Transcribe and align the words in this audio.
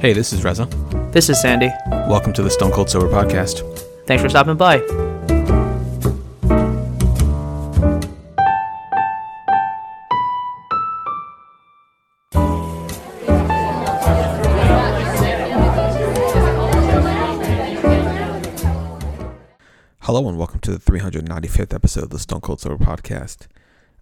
Hey, 0.00 0.14
this 0.14 0.32
is 0.32 0.42
Reza. 0.42 0.64
This 1.12 1.28
is 1.28 1.38
Sandy. 1.42 1.68
Welcome 1.90 2.32
to 2.32 2.42
the 2.42 2.48
Stone 2.48 2.70
Cold 2.72 2.88
Sober 2.88 3.06
Podcast. 3.06 3.60
Thanks 4.06 4.22
for 4.22 4.30
stopping 4.30 4.56
by. 4.56 4.78
Hello, 19.98 20.26
and 20.26 20.38
welcome 20.38 20.60
to 20.60 20.70
the 20.70 20.78
395th 20.78 21.74
episode 21.74 22.04
of 22.04 22.08
the 22.08 22.18
Stone 22.18 22.40
Cold 22.40 22.62
Sober 22.62 22.82
Podcast. 22.82 23.48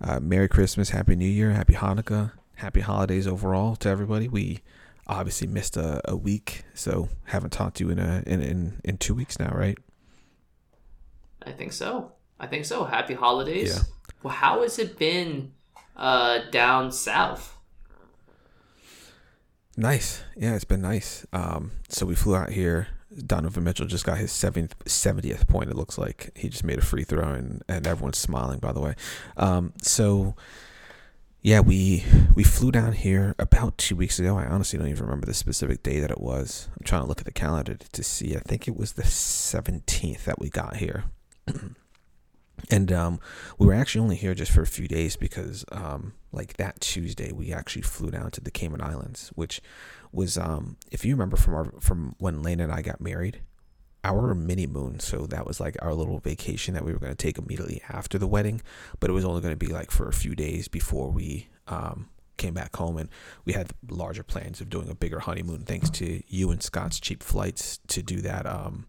Uh, 0.00 0.20
Merry 0.20 0.46
Christmas, 0.46 0.90
Happy 0.90 1.16
New 1.16 1.26
Year, 1.26 1.50
Happy 1.50 1.74
Hanukkah, 1.74 2.30
Happy 2.54 2.82
Holidays 2.82 3.26
overall 3.26 3.74
to 3.74 3.88
everybody. 3.88 4.28
We 4.28 4.60
obviously 5.08 5.46
missed 5.46 5.76
a, 5.76 6.00
a 6.10 6.16
week, 6.16 6.64
so 6.74 7.08
haven't 7.24 7.50
talked 7.50 7.78
to 7.78 7.84
you 7.84 7.90
in, 7.90 7.98
a, 7.98 8.22
in 8.26 8.42
in 8.42 8.80
in 8.84 8.98
two 8.98 9.14
weeks 9.14 9.38
now, 9.38 9.50
right? 9.54 9.78
I 11.42 11.52
think 11.52 11.72
so. 11.72 12.12
I 12.40 12.46
think 12.46 12.64
so. 12.64 12.84
Happy 12.84 13.14
holidays. 13.14 13.76
Yeah. 13.76 13.82
Well, 14.22 14.34
how 14.34 14.62
has 14.62 14.78
it 14.78 14.98
been 14.98 15.52
uh, 15.96 16.40
down 16.50 16.92
south? 16.92 17.56
Nice. 19.76 20.22
Yeah, 20.36 20.54
it's 20.54 20.64
been 20.64 20.82
nice. 20.82 21.24
Um, 21.32 21.70
so 21.88 22.04
we 22.04 22.14
flew 22.14 22.34
out 22.34 22.50
here. 22.50 22.88
Donovan 23.16 23.64
Mitchell 23.64 23.86
just 23.86 24.04
got 24.04 24.18
his 24.18 24.32
70th, 24.32 24.72
70th 24.84 25.48
point, 25.48 25.70
it 25.70 25.76
looks 25.76 25.96
like. 25.96 26.30
He 26.34 26.48
just 26.48 26.64
made 26.64 26.78
a 26.78 26.84
free 26.84 27.04
throw, 27.04 27.32
and, 27.32 27.62
and 27.68 27.86
everyone's 27.86 28.18
smiling, 28.18 28.58
by 28.58 28.72
the 28.72 28.80
way. 28.80 28.94
Um, 29.36 29.72
so, 29.80 30.34
yeah, 31.40 31.60
we 31.60 32.04
we 32.34 32.42
flew 32.42 32.72
down 32.72 32.92
here 32.92 33.34
about 33.38 33.78
two 33.78 33.96
weeks 33.96 34.18
ago. 34.18 34.36
I 34.36 34.46
honestly 34.46 34.78
don't 34.78 34.88
even 34.88 35.04
remember 35.04 35.26
the 35.26 35.34
specific 35.34 35.82
day 35.82 36.00
that 36.00 36.10
it 36.10 36.20
was. 36.20 36.68
I'm 36.76 36.84
trying 36.84 37.02
to 37.02 37.08
look 37.08 37.20
at 37.20 37.26
the 37.26 37.32
calendar 37.32 37.76
to, 37.76 38.02
see. 38.02 38.36
I 38.36 38.40
think 38.40 38.66
it 38.66 38.76
was 38.76 38.92
the 38.92 39.02
17th 39.02 40.24
that 40.24 40.40
we 40.40 40.50
got 40.50 40.76
here. 40.76 41.04
and 42.70 42.92
um, 42.92 43.20
we 43.58 43.66
were 43.66 43.74
actually 43.74 44.00
only 44.00 44.16
here 44.16 44.34
just 44.34 44.52
for 44.52 44.62
a 44.62 44.66
few 44.66 44.88
days 44.88 45.16
because 45.16 45.64
um, 45.72 46.14
like 46.32 46.54
that 46.54 46.80
tuesday 46.80 47.32
we 47.32 47.52
actually 47.52 47.82
flew 47.82 48.10
down 48.10 48.30
to 48.30 48.40
the 48.40 48.50
cayman 48.50 48.82
islands 48.82 49.30
which 49.34 49.60
was 50.12 50.36
um, 50.36 50.76
if 50.90 51.04
you 51.04 51.14
remember 51.14 51.36
from 51.36 51.54
our 51.54 51.72
from 51.80 52.14
when 52.18 52.42
lane 52.42 52.60
and 52.60 52.72
i 52.72 52.82
got 52.82 53.00
married 53.00 53.40
our 54.08 54.34
mini 54.34 54.66
moon 54.66 54.98
so 54.98 55.26
that 55.26 55.46
was 55.46 55.60
like 55.60 55.76
our 55.82 55.94
little 55.94 56.18
vacation 56.18 56.74
that 56.74 56.84
we 56.84 56.92
were 56.92 56.98
going 56.98 57.12
to 57.12 57.16
take 57.16 57.38
immediately 57.38 57.82
after 57.88 58.18
the 58.18 58.26
wedding 58.26 58.60
but 59.00 59.10
it 59.10 59.12
was 59.12 59.24
only 59.24 59.40
going 59.40 59.52
to 59.52 59.66
be 59.66 59.72
like 59.72 59.90
for 59.90 60.08
a 60.08 60.12
few 60.12 60.34
days 60.34 60.68
before 60.68 61.10
we 61.10 61.48
um, 61.66 62.08
came 62.36 62.54
back 62.54 62.74
home 62.76 62.96
and 62.96 63.08
we 63.44 63.52
had 63.52 63.72
larger 63.90 64.22
plans 64.22 64.60
of 64.60 64.70
doing 64.70 64.88
a 64.88 64.94
bigger 64.94 65.20
honeymoon 65.20 65.60
thanks 65.60 65.90
to 65.90 66.22
you 66.28 66.50
and 66.50 66.62
scott's 66.62 66.98
cheap 66.98 67.22
flights 67.22 67.78
to 67.86 68.02
do 68.02 68.20
that 68.20 68.46
um, 68.46 68.86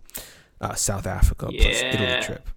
uh, 0.61 0.73
south 0.73 1.06
africa 1.06 1.48
plus 1.48 1.81
italy 1.81 2.22
trip 2.22 2.50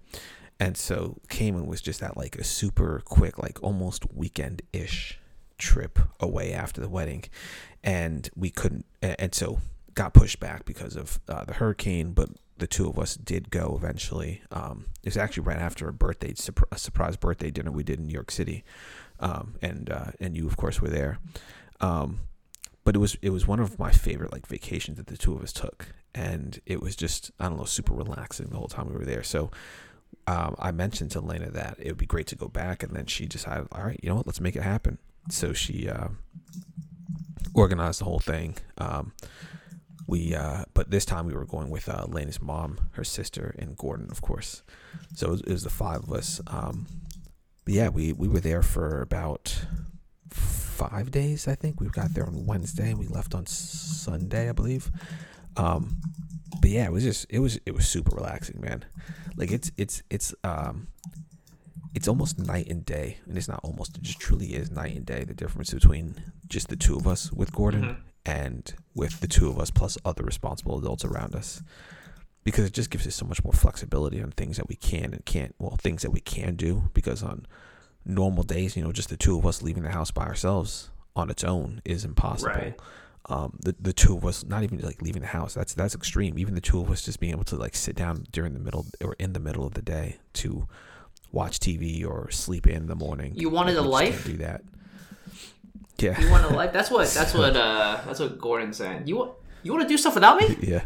and 0.63 0.77
so 0.77 1.19
Cayman 1.29 1.67
was 1.67 1.81
just 1.81 1.99
that 1.99 2.17
like 2.17 2.37
a 2.37 2.45
super 2.45 3.03
quick, 3.05 3.37
like 3.37 3.61
almost 3.65 4.05
weekend 4.15 4.63
ish 4.73 5.19
trip 5.59 5.99
away 6.21 6.53
after 6.53 6.81
the 6.81 6.89
wedding. 6.89 7.25
And 7.83 8.31
we 8.37 8.51
couldn't, 8.51 8.87
and 9.03 9.35
so 9.35 9.59
got 9.95 10.15
pushed 10.15 10.39
back 10.39 10.65
because 10.65 10.95
of 10.95 11.19
uh, 11.29 11.45
the 11.45 11.55
hurricane. 11.55 12.13
But 12.13 12.29
the 12.59 12.67
two 12.67 12.89
of 12.89 12.99
us 12.99 13.17
did 13.17 13.51
go 13.51 13.75
eventually. 13.77 14.43
Um, 14.51 14.87
it 15.03 15.09
was 15.09 15.17
actually 15.17 15.45
right 15.45 15.59
after 15.59 15.89
a 15.89 15.93
birthday, 15.93 16.35
a 16.71 16.79
surprise 16.79 17.17
birthday 17.17 17.51
dinner 17.51 17.71
we 17.71 17.83
did 17.83 17.99
in 17.99 18.07
New 18.07 18.13
York 18.13 18.31
City. 18.31 18.65
Um, 19.21 19.55
and, 19.63 19.91
uh, 19.91 20.13
and 20.21 20.37
you, 20.37 20.47
of 20.47 20.57
course, 20.57 20.81
were 20.81 20.89
there. 20.89 21.19
Um, 21.81 22.21
but 22.85 22.97
it 22.97 22.99
was 22.99 23.17
it 23.23 23.31
was 23.31 23.47
one 23.47 23.61
of 23.61 23.79
my 23.79 23.93
favorite 23.93 24.33
like 24.33 24.47
vacations 24.47 24.97
that 24.97 25.07
the 25.07 25.17
two 25.17 25.35
of 25.35 25.43
us 25.43 25.53
took 25.53 25.95
and 26.17 26.61
it 26.67 26.83
was 26.83 26.97
just 26.97 27.31
i 27.39 27.49
don't 27.49 27.57
know 27.57 27.65
super 27.65 27.95
relaxing 27.95 28.49
the 28.49 28.57
whole 28.57 28.67
time 28.67 28.89
we 28.89 28.99
were 28.99 29.05
there 29.05 29.23
so 29.23 29.53
um, 30.27 30.55
I 30.59 30.71
mentioned 30.71 31.11
to 31.13 31.21
Lena 31.21 31.51
that 31.51 31.77
it 31.79 31.89
would 31.89 31.99
be 31.99 32.07
great 32.07 32.27
to 32.29 32.37
go 32.37 32.49
back, 32.49 32.83
and 32.83 32.95
then 32.95 33.07
she 33.07 33.27
decided, 33.27 33.69
all 33.73 33.85
right, 33.85 33.99
you 34.03 34.09
know 34.09 34.17
what, 34.17 34.27
let's 34.27 34.41
make 34.41 34.57
it 34.57 34.63
happen. 34.63 34.99
So 35.31 35.53
she 35.53 35.89
uh, 35.89 36.09
organized 37.55 38.01
the 38.01 38.05
whole 38.05 38.21
thing. 38.21 38.57
Um, 38.79 39.13
we, 40.07 40.35
uh, 40.35 40.65
but 40.75 40.91
this 40.91 41.05
time 41.05 41.27
we 41.27 41.35
were 41.35 41.47
going 41.47 41.71
with 41.71 41.89
uh, 41.89 42.05
Lena's 42.09 42.41
mom, 42.43 42.79
her 42.93 43.05
sister, 43.05 43.55
and 43.59 43.77
Gordon, 43.77 44.09
of 44.11 44.21
course. 44.21 44.63
So 45.15 45.29
it 45.29 45.31
was, 45.31 45.41
it 45.43 45.53
was 45.53 45.65
the 45.65 45.71
five 45.71 46.03
of 46.03 46.13
us. 46.13 46.41
Um, 46.47 46.87
but 47.65 47.75
yeah, 47.75 47.89
we 47.89 48.13
we 48.13 48.29
were 48.29 48.41
there 48.41 48.63
for 48.63 49.01
about 49.01 49.65
five 50.31 51.11
days. 51.11 51.47
I 51.47 51.55
think 51.55 51.81
we 51.81 51.89
got 51.89 52.15
there 52.15 52.27
on 52.27 52.47
Wednesday. 52.47 52.91
And 52.91 52.99
we 52.99 53.07
left 53.07 53.35
on 53.35 53.47
Sunday, 53.47 54.49
I 54.49 54.53
believe. 54.53 54.91
Um, 55.57 56.01
but 56.61 56.71
yeah, 56.71 56.87
it 56.87 56.93
was 56.93 57.05
just 57.05 57.27
it 57.31 57.39
was 57.39 57.59
it 57.67 57.75
was 57.75 57.89
super 57.89 58.15
relaxing, 58.17 58.61
man. 58.61 58.85
Like 59.37 59.51
it's 59.53 59.71
it's 59.77 60.03
it's 60.11 60.35
um 60.45 60.89
it's 61.95 62.09
almost 62.09 62.39
night 62.39 62.69
and 62.69 62.85
day, 62.85 63.19
and 63.27 63.37
it's 63.37 63.49
not 63.49 63.61
almost. 63.63 63.97
It 63.97 64.03
just 64.03 64.19
truly 64.19 64.55
is 64.55 64.71
night 64.71 64.97
and 64.97 65.05
day. 65.07 65.25
The 65.25 65.35
difference 65.35 65.73
between 65.75 66.21
just 66.49 66.69
the 66.69 66.77
two 66.77 66.97
of 66.97 67.07
us 67.07 67.31
with 67.33 67.53
Gordon 67.53 67.83
Mhm. 67.83 67.97
And 68.25 68.75
with 68.95 69.21
the 69.21 69.27
two 69.27 69.49
of 69.49 69.59
us 69.59 69.71
plus 69.71 69.99
other 70.05 70.23
responsible 70.23 70.79
adults 70.79 71.05
around 71.05 71.35
us, 71.35 71.63
because 72.45 72.65
it 72.65 72.73
just 72.73 72.91
gives 72.91 73.07
us 73.07 73.15
so 73.15 73.25
much 73.27 73.43
more 73.45 73.53
flexibility 73.53 74.23
on 74.23 74.31
things 74.33 74.57
that 74.57 74.69
we 74.69 74.77
can 74.77 75.13
and 75.13 75.25
can't. 75.25 75.55
Well, 75.59 75.77
things 75.77 76.03
that 76.03 76.11
we 76.11 76.21
can 76.21 76.55
do 76.57 76.91
because 76.95 77.23
on 77.23 77.47
normal 78.05 78.43
days, 78.43 78.77
you 78.77 78.83
know, 78.83 78.93
just 78.93 79.09
the 79.11 79.17
two 79.17 79.39
of 79.39 79.47
us 79.47 79.63
leaving 79.63 79.83
the 79.85 79.91
house 79.91 80.11
by 80.11 80.25
ourselves 80.25 80.91
on 81.15 81.31
its 81.31 81.45
own 81.45 81.81
is 81.85 82.05
impossible 82.05 82.53
Right. 82.55 82.75
um, 83.27 83.59
the 83.63 83.75
the 83.79 83.93
two 83.93 84.17
of 84.17 84.25
us 84.25 84.45
not 84.45 84.63
even 84.63 84.79
like 84.81 85.03
leaving 85.03 85.21
the 85.21 85.29
house 85.29 85.53
that's 85.53 85.75
that's 85.75 85.95
extreme 85.95 86.39
even 86.39 86.55
the 86.55 86.61
two 86.63 86.81
of 86.81 86.91
us 86.91 87.05
just 87.05 87.21
being 87.21 87.33
able 87.35 87.45
to 87.45 87.57
like 87.57 87.77
sit 87.77 87.95
down 87.95 88.25
during 88.33 88.55
the 88.55 88.59
middle 88.59 88.87
or 89.05 89.15
in 89.19 89.35
the 89.35 89.39
middle 89.39 89.67
of 89.67 89.75
the 89.75 89.83
day 89.83 90.17
to 90.33 90.67
watch 91.31 91.59
TV 91.61 92.03
or 92.05 92.31
sleep 92.31 92.67
in 92.67 92.87
the 92.87 92.95
morning 92.97 93.35
You 93.37 93.51
wanted 93.51 93.77
Like, 93.77 93.85
a 93.85 93.89
life? 93.89 94.25
can't 94.25 94.25
do 94.25 94.37
that 94.45 94.63
yeah 95.99 96.21
You 96.21 96.31
want 96.31 96.49
to 96.49 96.55
like? 96.55 96.73
That's 96.73 96.91
what. 96.91 97.09
That's 97.09 97.35
what. 97.35 97.57
Uh, 97.57 98.01
that's 98.07 98.21
what 98.21 98.39
Gordon's 98.39 98.77
saying. 98.77 99.07
You 99.07 99.17
want? 99.17 99.33
You 99.63 99.73
want 99.73 99.83
to 99.85 99.89
do 99.89 99.97
stuff 99.97 100.15
without 100.15 100.41
me? 100.41 100.57
yeah 100.61 100.85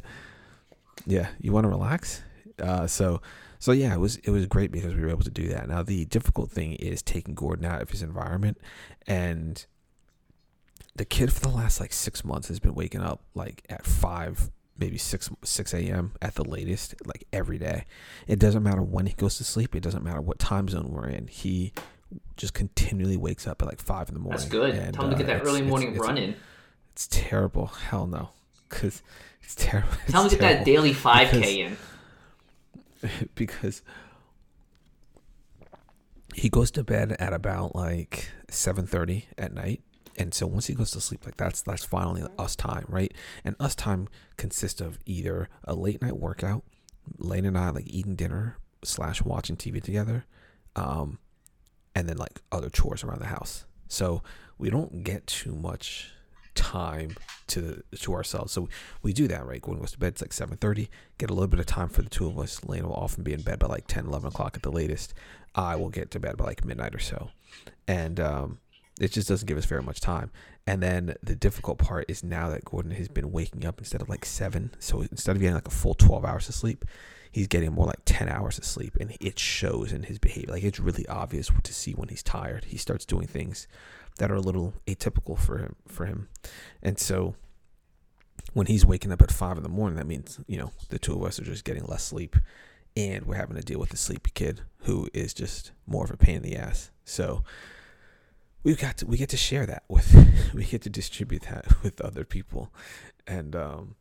yeah 1.06 1.28
you 1.40 1.52
want 1.52 1.64
to 1.64 1.68
relax 1.68 2.22
uh, 2.60 2.86
so 2.86 3.20
so 3.58 3.72
yeah 3.72 3.94
it 3.94 4.00
was 4.00 4.16
it 4.16 4.30
was 4.30 4.46
great 4.46 4.70
because 4.70 4.94
we 4.94 5.00
were 5.00 5.08
able 5.08 5.22
to 5.22 5.30
do 5.30 5.48
that 5.48 5.68
now 5.68 5.82
the 5.82 6.04
difficult 6.06 6.50
thing 6.50 6.72
is 6.74 7.02
taking 7.02 7.34
Gordon 7.34 7.64
out 7.64 7.80
of 7.80 7.90
his 7.90 8.02
environment 8.02 8.58
and 9.06 9.64
the 10.94 11.04
kid 11.04 11.32
for 11.32 11.40
the 11.40 11.48
last 11.48 11.80
like 11.80 11.92
six 11.92 12.24
months 12.24 12.48
has 12.48 12.58
been 12.58 12.74
waking 12.74 13.02
up 13.02 13.22
like 13.34 13.62
at 13.68 13.86
five 13.86 14.50
maybe 14.78 14.98
6 14.98 15.30
6 15.42 15.74
a.m 15.74 16.12
at 16.20 16.34
the 16.34 16.44
latest 16.44 16.94
like 17.06 17.26
every 17.32 17.58
day 17.58 17.84
it 18.26 18.38
doesn't 18.38 18.62
matter 18.62 18.82
when 18.82 19.06
he 19.06 19.14
goes 19.14 19.38
to 19.38 19.44
sleep 19.44 19.74
it 19.74 19.82
doesn't 19.82 20.04
matter 20.04 20.20
what 20.20 20.38
time 20.38 20.68
zone 20.68 20.90
we're 20.90 21.08
in 21.08 21.26
he 21.28 21.72
just 22.36 22.54
continually 22.54 23.16
wakes 23.16 23.46
up 23.46 23.62
at 23.62 23.68
like 23.68 23.80
five 23.80 24.08
in 24.08 24.14
the 24.14 24.20
morning 24.20 24.38
That's 24.38 24.50
good. 24.50 24.74
And, 24.74 24.94
Tell 24.94 25.04
him 25.04 25.10
to 25.10 25.16
uh, 25.16 25.18
get 25.18 25.26
that 25.26 25.46
early 25.46 25.62
morning 25.62 25.90
it's, 25.90 25.98
run 26.00 26.18
in. 26.18 26.36
it's 26.92 27.06
terrible 27.08 27.66
hell 27.66 28.06
no 28.06 28.30
because 28.68 29.02
it's 29.42 29.54
terrible 29.54 29.88
Tell 30.08 30.22
him 30.22 30.26
It's 30.26 30.34
to 30.34 30.40
get 30.40 30.58
that 30.58 30.64
daily 30.64 30.92
five 30.92 31.30
k 31.30 31.60
in. 31.62 31.76
because 33.34 33.82
he 36.34 36.48
goes 36.48 36.70
to 36.72 36.84
bed 36.84 37.16
at 37.18 37.32
about 37.32 37.74
like 37.74 38.30
7:30 38.48 39.24
at 39.38 39.52
night 39.54 39.82
and 40.18 40.32
so 40.34 40.46
once 40.46 40.66
he 40.66 40.74
goes 40.74 40.90
to 40.90 41.00
sleep 41.00 41.24
like 41.24 41.36
that's 41.36 41.62
that's 41.62 41.84
finally 41.84 42.22
us 42.38 42.54
time 42.56 42.84
right 42.88 43.12
and 43.44 43.56
us 43.60 43.74
time 43.74 44.08
consists 44.36 44.80
of 44.80 44.98
either 45.06 45.48
a 45.64 45.74
late 45.74 46.00
night 46.02 46.16
workout 46.16 46.62
lane 47.18 47.44
and 47.46 47.56
i 47.56 47.70
like 47.70 47.86
eating 47.86 48.14
dinner 48.16 48.58
slash 48.82 49.22
watching 49.22 49.56
tv 49.56 49.82
together 49.82 50.24
um 50.74 51.18
and 51.96 52.06
then 52.06 52.18
like 52.18 52.42
other 52.52 52.68
chores 52.68 53.02
around 53.02 53.20
the 53.20 53.26
house. 53.26 53.64
So 53.88 54.22
we 54.58 54.68
don't 54.68 55.02
get 55.02 55.26
too 55.26 55.54
much 55.54 56.12
time 56.54 57.16
to 57.48 57.82
to 57.98 58.12
ourselves. 58.12 58.52
So 58.52 58.68
we 59.02 59.14
do 59.14 59.26
that 59.28 59.46
right? 59.46 59.62
Going 59.62 59.78
goes 59.78 59.92
to 59.92 59.98
bed 59.98 60.08
it's 60.12 60.20
like 60.20 60.30
7.30 60.30 60.88
get 61.16 61.30
a 61.30 61.32
little 61.32 61.48
bit 61.48 61.58
of 61.58 61.66
time 61.66 61.88
for 61.88 62.02
the 62.02 62.10
two 62.10 62.26
of 62.26 62.38
us 62.38 62.62
lane 62.64 62.86
will 62.86 62.94
often 62.94 63.24
be 63.24 63.32
in 63.32 63.40
bed 63.40 63.58
by 63.58 63.66
like 63.66 63.86
10 63.86 64.06
11 64.06 64.28
o'clock 64.28 64.56
at 64.56 64.62
the 64.62 64.70
latest. 64.70 65.14
I 65.54 65.76
will 65.76 65.88
get 65.88 66.10
to 66.10 66.20
bed 66.20 66.36
by 66.36 66.44
like 66.44 66.64
midnight 66.66 66.94
or 66.94 66.98
so. 66.98 67.30
And 67.88 68.20
um 68.20 68.58
it 69.00 69.12
just 69.12 69.28
doesn't 69.28 69.46
give 69.46 69.58
us 69.58 69.64
very 69.64 69.82
much 69.82 70.00
time. 70.00 70.30
And 70.66 70.82
then 70.82 71.14
the 71.22 71.36
difficult 71.36 71.78
part 71.78 72.04
is 72.08 72.22
now 72.22 72.50
that 72.50 72.66
gordon 72.66 72.90
has 72.92 73.08
been 73.08 73.32
waking 73.32 73.64
up 73.64 73.78
instead 73.78 74.02
of 74.02 74.10
like 74.10 74.26
seven 74.26 74.74
so 74.80 75.00
instead 75.00 75.34
of 75.34 75.40
getting 75.40 75.54
like 75.54 75.68
a 75.68 75.70
full 75.70 75.94
12 75.94 76.26
hours 76.26 76.48
of 76.50 76.54
sleep 76.54 76.84
he's 77.32 77.46
getting 77.46 77.72
more 77.72 77.86
like 77.86 78.00
10 78.04 78.28
hours 78.28 78.58
of 78.58 78.64
sleep 78.64 78.96
and 79.00 79.16
it 79.20 79.38
shows 79.38 79.92
in 79.92 80.04
his 80.04 80.18
behavior. 80.18 80.54
Like 80.54 80.64
it's 80.64 80.80
really 80.80 81.06
obvious 81.08 81.50
to 81.62 81.74
see 81.74 81.92
when 81.92 82.08
he's 82.08 82.22
tired. 82.22 82.66
He 82.66 82.76
starts 82.76 83.04
doing 83.04 83.26
things 83.26 83.66
that 84.18 84.30
are 84.30 84.36
a 84.36 84.40
little 84.40 84.74
atypical 84.86 85.38
for 85.38 85.58
him 85.58 85.76
for 85.86 86.06
him. 86.06 86.28
And 86.82 86.98
so 86.98 87.34
when 88.52 88.66
he's 88.66 88.86
waking 88.86 89.12
up 89.12 89.22
at 89.22 89.30
five 89.30 89.56
in 89.56 89.62
the 89.62 89.68
morning 89.68 89.96
that 89.96 90.06
means 90.06 90.40
you 90.46 90.56
know 90.56 90.72
the 90.88 90.98
two 90.98 91.14
of 91.14 91.22
us 91.22 91.38
are 91.38 91.44
just 91.44 91.64
getting 91.64 91.84
less 91.84 92.04
sleep 92.04 92.36
and 92.96 93.26
we're 93.26 93.36
having 93.36 93.56
to 93.56 93.62
deal 93.62 93.78
with 93.78 93.90
the 93.90 93.96
sleepy 93.96 94.30
kid 94.32 94.62
who 94.80 95.08
is 95.12 95.34
just 95.34 95.72
more 95.86 96.04
of 96.04 96.10
a 96.10 96.16
pain 96.16 96.36
in 96.36 96.42
the 96.42 96.56
ass. 96.56 96.90
So 97.04 97.44
we've 98.62 98.78
got 98.78 98.96
to 98.98 99.06
we 99.06 99.16
get 99.16 99.28
to 99.30 99.36
share 99.36 99.66
that 99.66 99.84
with 99.88 100.14
we 100.54 100.64
get 100.64 100.82
to 100.82 100.90
distribute 100.90 101.42
that 101.42 101.66
with 101.82 102.00
other 102.00 102.24
people, 102.24 102.72
and 103.26 103.54
um, 103.54 103.94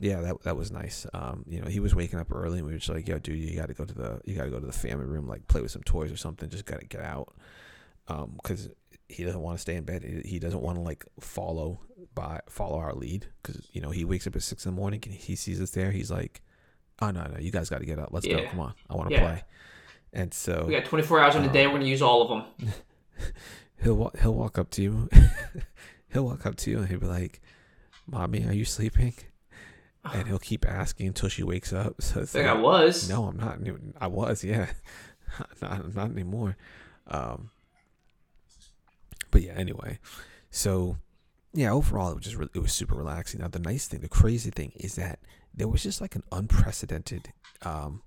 yeah, 0.00 0.20
that 0.20 0.42
that 0.42 0.56
was 0.56 0.70
nice. 0.70 1.06
Um, 1.14 1.44
you 1.48 1.60
know, 1.60 1.68
he 1.68 1.80
was 1.80 1.94
waking 1.94 2.18
up 2.18 2.32
early, 2.32 2.58
and 2.58 2.66
we 2.66 2.72
were 2.72 2.78
just 2.78 2.90
like, 2.90 3.06
"Yo, 3.08 3.18
dude, 3.18 3.38
you 3.38 3.56
got 3.56 3.68
to 3.68 3.74
go 3.74 3.84
to 3.84 3.94
the 3.94 4.20
you 4.24 4.34
got 4.34 4.44
to 4.44 4.50
go 4.50 4.60
to 4.60 4.66
the 4.66 4.72
family 4.72 5.06
room, 5.06 5.26
like 5.28 5.46
play 5.48 5.60
with 5.60 5.70
some 5.70 5.82
toys 5.82 6.10
or 6.12 6.16
something. 6.16 6.48
Just 6.48 6.64
got 6.66 6.80
to 6.80 6.86
get 6.86 7.00
out." 7.02 7.34
Um, 8.08 8.32
because 8.36 8.68
he 9.08 9.22
doesn't 9.24 9.40
want 9.40 9.56
to 9.56 9.60
stay 9.62 9.76
in 9.76 9.84
bed. 9.84 10.02
He, 10.24 10.38
doesn't 10.38 10.60
want 10.60 10.76
to 10.76 10.82
like 10.82 11.04
follow 11.20 11.80
by 12.14 12.40
follow 12.48 12.78
our 12.78 12.94
lead 12.94 13.26
because 13.42 13.68
you 13.72 13.80
know 13.80 13.90
he 13.90 14.04
wakes 14.04 14.26
up 14.26 14.34
at 14.36 14.42
six 14.42 14.66
in 14.66 14.74
the 14.74 14.76
morning 14.80 15.00
and 15.04 15.14
he 15.14 15.36
sees 15.36 15.60
us 15.60 15.70
there. 15.70 15.90
He's 15.90 16.10
like, 16.10 16.42
"Oh 17.00 17.10
no, 17.10 17.22
no, 17.22 17.38
you 17.38 17.50
guys 17.50 17.70
got 17.70 17.78
to 17.78 17.86
get 17.86 17.98
up. 17.98 18.08
Let's 18.12 18.26
go. 18.26 18.44
Come 18.50 18.60
on, 18.60 18.74
I 18.90 18.94
want 18.94 19.08
to 19.08 19.14
Yeah. 19.14 19.20
play." 19.20 19.44
And 20.12 20.32
so 20.32 20.64
We 20.66 20.72
got 20.74 20.84
24 20.84 21.20
hours 21.20 21.34
in 21.34 21.44
a 21.44 21.52
day. 21.52 21.66
We're 21.66 21.74
gonna 21.74 21.86
use 21.86 22.02
all 22.02 22.22
of 22.22 22.28
them. 22.28 22.72
he'll 23.82 24.10
he'll 24.20 24.34
walk 24.34 24.58
up 24.58 24.70
to 24.70 24.82
you. 24.82 25.08
he'll 26.12 26.24
walk 26.24 26.46
up 26.46 26.56
to 26.56 26.70
you 26.70 26.78
and 26.78 26.88
he'll 26.88 27.00
be 27.00 27.06
like, 27.06 27.40
"Mommy, 28.06 28.46
are 28.46 28.52
you 28.52 28.64
sleeping?" 28.64 29.14
And 30.12 30.28
he'll 30.28 30.38
keep 30.38 30.66
asking 30.68 31.06
until 31.06 31.28
she 31.30 31.42
wakes 31.42 31.72
up. 31.72 31.94
So 32.02 32.20
it's 32.20 32.34
Like 32.34 32.44
like, 32.46 32.56
I 32.56 32.60
was. 32.60 33.08
no, 33.08 33.24
I'm 33.24 33.36
not. 33.38 33.58
I 34.00 34.06
was, 34.06 34.44
yeah, 34.44 34.66
not 35.62 35.94
not 35.94 36.10
anymore. 36.10 36.56
Um, 37.06 37.50
but 39.30 39.42
yeah, 39.42 39.52
anyway, 39.52 39.98
so 40.50 40.98
yeah, 41.52 41.70
overall 41.72 42.10
it 42.10 42.16
was 42.16 42.24
just 42.24 42.36
re- 42.36 42.48
it 42.54 42.58
was 42.60 42.72
super 42.72 42.94
relaxing. 42.94 43.40
Now 43.40 43.48
the 43.48 43.58
nice 43.58 43.86
thing, 43.86 44.00
the 44.00 44.08
crazy 44.08 44.50
thing 44.50 44.72
is 44.76 44.94
that 44.96 45.18
there 45.54 45.68
was 45.68 45.82
just 45.82 46.00
like 46.00 46.14
an 46.16 46.22
unprecedented, 46.32 47.32
um, 47.62 48.02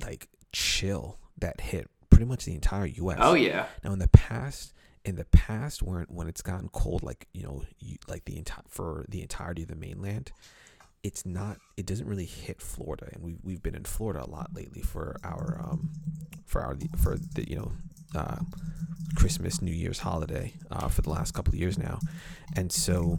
like 0.00 0.28
chill 0.52 1.18
that 1.38 1.60
hit 1.60 1.88
pretty 2.10 2.24
much 2.26 2.44
the 2.44 2.54
entire 2.54 2.86
U.S. 2.86 3.18
Oh 3.20 3.34
yeah. 3.34 3.66
Now 3.82 3.92
in 3.92 3.98
the 3.98 4.08
past, 4.08 4.72
in 5.04 5.16
the 5.16 5.24
past, 5.26 5.82
when 5.82 6.04
when 6.08 6.28
it's 6.28 6.42
gotten 6.42 6.68
cold, 6.68 7.02
like 7.02 7.26
you 7.32 7.42
know, 7.42 7.62
you, 7.78 7.96
like 8.08 8.24
the 8.24 8.36
entire 8.36 8.64
for 8.68 9.04
the 9.08 9.22
entirety 9.22 9.62
of 9.62 9.68
the 9.68 9.76
mainland, 9.76 10.32
it's 11.04 11.24
not. 11.26 11.58
It 11.76 11.86
doesn't 11.86 12.08
really 12.08 12.24
hit 12.24 12.60
Florida, 12.60 13.08
and 13.12 13.22
we've 13.22 13.38
we've 13.44 13.62
been 13.62 13.76
in 13.76 13.84
Florida 13.84 14.24
a 14.24 14.28
lot 14.28 14.50
lately 14.54 14.82
for 14.82 15.16
our 15.22 15.60
um 15.62 15.90
for 16.46 16.62
our 16.62 16.76
for 16.96 17.16
the 17.34 17.48
you 17.48 17.56
know 17.56 17.72
uh, 18.16 18.38
Christmas 19.14 19.62
New 19.62 19.72
Year's 19.72 20.00
holiday 20.00 20.54
uh, 20.70 20.88
for 20.88 21.02
the 21.02 21.10
last 21.10 21.34
couple 21.34 21.52
of 21.52 21.60
years 21.60 21.78
now, 21.78 22.00
and 22.56 22.72
so 22.72 23.18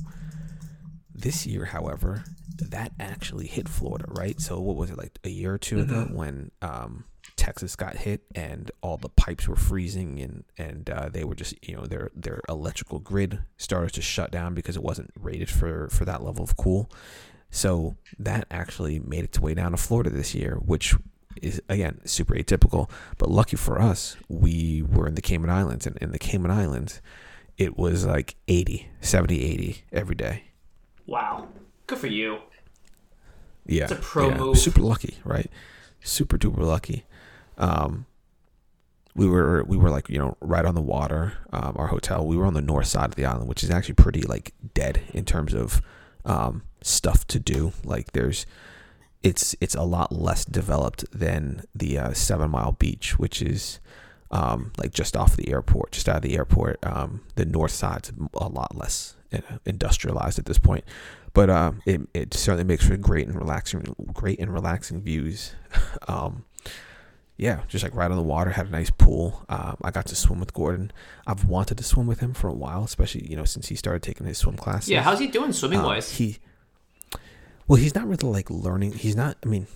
this 1.14 1.46
year, 1.46 1.66
however, 1.66 2.26
that 2.58 2.92
actually 3.00 3.48
hit 3.48 3.70
Florida, 3.70 4.06
right? 4.10 4.40
So 4.42 4.60
what 4.60 4.76
was 4.76 4.90
it 4.90 4.98
like 4.98 5.18
a 5.24 5.30
year 5.30 5.54
or 5.54 5.58
2 5.58 5.80
ago 5.80 6.08
when 6.12 6.52
um, 6.62 7.06
Texas 7.38 7.76
got 7.76 7.96
hit 7.96 8.22
and 8.34 8.70
all 8.82 8.98
the 8.98 9.10
pipes 9.10 9.48
were 9.48 9.56
freezing 9.56 10.20
and 10.20 10.44
and 10.58 10.90
uh, 10.90 11.10
they 11.10 11.24
were 11.24 11.36
just 11.36 11.56
you 11.68 11.76
know 11.76 11.86
their 11.86 12.10
their 12.16 12.42
electrical 12.50 13.00
grid 13.00 13.40
started 13.58 13.94
to 13.94 14.02
shut 14.02 14.32
down 14.32 14.54
because 14.56 14.76
it 14.76 14.84
wasn't 14.84 15.12
rated 15.20 15.50
for 15.50 15.88
for 15.90 16.06
that 16.06 16.24
level 16.24 16.44
of 16.44 16.58
cool. 16.58 16.90
So 17.56 17.96
that 18.20 18.48
actually 18.52 19.00
made 19.00 19.24
its 19.24 19.40
way 19.40 19.54
down 19.54 19.72
to 19.72 19.78
Florida 19.78 20.10
this 20.10 20.36
year, 20.36 20.56
which 20.56 20.94
is 21.42 21.62
again 21.70 22.02
super 22.04 22.36
atypical. 22.36 22.90
But 23.18 23.32
lucky 23.32 23.56
for 23.56 23.80
us, 23.82 24.18
we 24.28 24.82
were 24.82 25.08
in 25.08 25.16
the 25.16 25.22
Cayman 25.22 25.50
Islands, 25.50 25.88
and 25.88 25.96
in 26.00 26.12
the 26.12 26.20
Cayman 26.20 26.52
Islands, 26.52 27.02
it 27.58 27.78
was 27.78 28.06
like 28.06 28.36
80, 28.50 28.90
70, 29.00 29.42
80 29.42 29.84
every 29.94 30.16
day. 30.16 30.44
Wow. 31.06 31.48
Good 31.88 31.98
for 32.00 32.08
you. 32.08 32.40
Yeah, 33.66 33.84
It's 33.84 33.94
a 33.94 33.96
pro 33.96 34.28
yeah. 34.32 34.38
move. 34.38 34.58
Super 34.58 34.82
lucky, 34.82 35.20
right? 35.24 35.50
Super 36.02 36.38
duper 36.38 36.60
lucky. 36.60 37.06
Um, 37.58 38.06
we 39.16 39.30
were 39.30 39.64
we 39.64 39.78
were 39.78 39.90
like 39.90 40.10
you 40.10 40.20
know 40.20 40.36
right 40.42 40.66
on 40.66 40.76
the 40.76 40.82
water. 40.82 41.38
Um, 41.54 41.74
our 41.78 41.88
hotel. 41.88 42.28
We 42.28 42.36
were 42.36 42.46
on 42.46 42.54
the 42.54 42.62
north 42.62 42.88
side 42.88 43.06
of 43.12 43.16
the 43.16 43.24
island, 43.26 43.48
which 43.48 43.64
is 43.64 43.72
actually 43.72 43.96
pretty 43.96 44.24
like 44.24 44.54
dead 44.74 45.00
in 45.14 45.24
terms 45.24 45.54
of 45.54 45.82
um, 46.26 46.64
stuff 46.86 47.26
to 47.28 47.40
do. 47.40 47.74
Like 47.84 48.12
there's, 48.14 48.46
it's 49.24 49.56
it's 49.60 49.76
a 49.76 49.84
lot 49.84 50.12
less 50.12 50.46
developed 50.46 51.06
than 51.12 51.64
the 51.74 51.98
uh, 51.98 52.14
Seven 52.14 52.52
Mile 52.52 52.74
Beach, 52.74 53.18
which 53.18 53.42
is 53.42 53.80
um, 54.32 54.72
like 54.78 54.92
just 54.94 55.18
off 55.18 55.36
the 55.36 55.50
airport, 55.50 55.92
just 55.92 56.08
out 56.08 56.18
of 56.18 56.22
the 56.22 56.36
airport. 56.38 56.78
Um, 56.86 57.22
the 57.36 57.46
north 57.46 57.72
side's 57.72 58.12
a 58.36 58.48
lot 58.48 58.76
less 58.76 59.16
uh, 59.34 59.40
industrialized 59.66 60.38
at 60.40 60.46
this 60.46 60.60
point, 60.60 60.84
but 61.34 61.50
um, 61.50 61.82
it 61.86 62.02
it 62.14 62.34
certainly 62.34 62.64
makes 62.66 62.86
for 62.88 62.98
great 62.98 63.28
and 63.28 63.36
relaxing, 63.36 63.96
great 64.14 64.40
and 64.40 64.54
relaxing 64.54 65.02
views. 65.02 65.54
um, 66.08 66.46
yeah, 67.38 67.62
just 67.68 67.84
like 67.84 67.94
right 67.94 68.10
on 68.10 68.16
the 68.16 68.24
water, 68.24 68.52
had 68.52 68.68
a 68.68 68.72
nice 68.72 68.90
pool. 68.90 69.44
Um, 69.50 69.76
I 69.82 69.92
got 69.92 70.06
to 70.06 70.16
swim 70.16 70.40
with 70.40 70.54
Gordon. 70.54 70.94
I've 71.28 71.44
wanted 71.46 71.78
to 71.80 71.84
swim 71.84 72.08
with 72.08 72.22
him 72.22 72.34
for 72.34 72.48
a 72.48 72.54
while, 72.54 72.84
especially 72.84 73.28
you 73.30 73.36
know 73.36 73.44
since 73.44 73.68
he 73.68 73.76
started 73.76 74.04
taking 74.04 74.26
his 74.28 74.38
swim 74.38 74.56
classes. 74.56 74.90
Yeah. 74.90 75.02
How's 75.02 75.20
he 75.20 75.28
doing 75.28 75.52
swimming 75.52 75.80
Um, 75.80 75.86
wise? 75.86 76.12
He, 76.12 76.38
well, 77.68 77.78
he's 77.78 77.96
not 77.96 78.08
really 78.08 78.30
like 78.30 78.50
learning. 78.50 78.94
He's 78.94 79.16
not. 79.16 79.38
I 79.44 79.48
mean, 79.48 79.68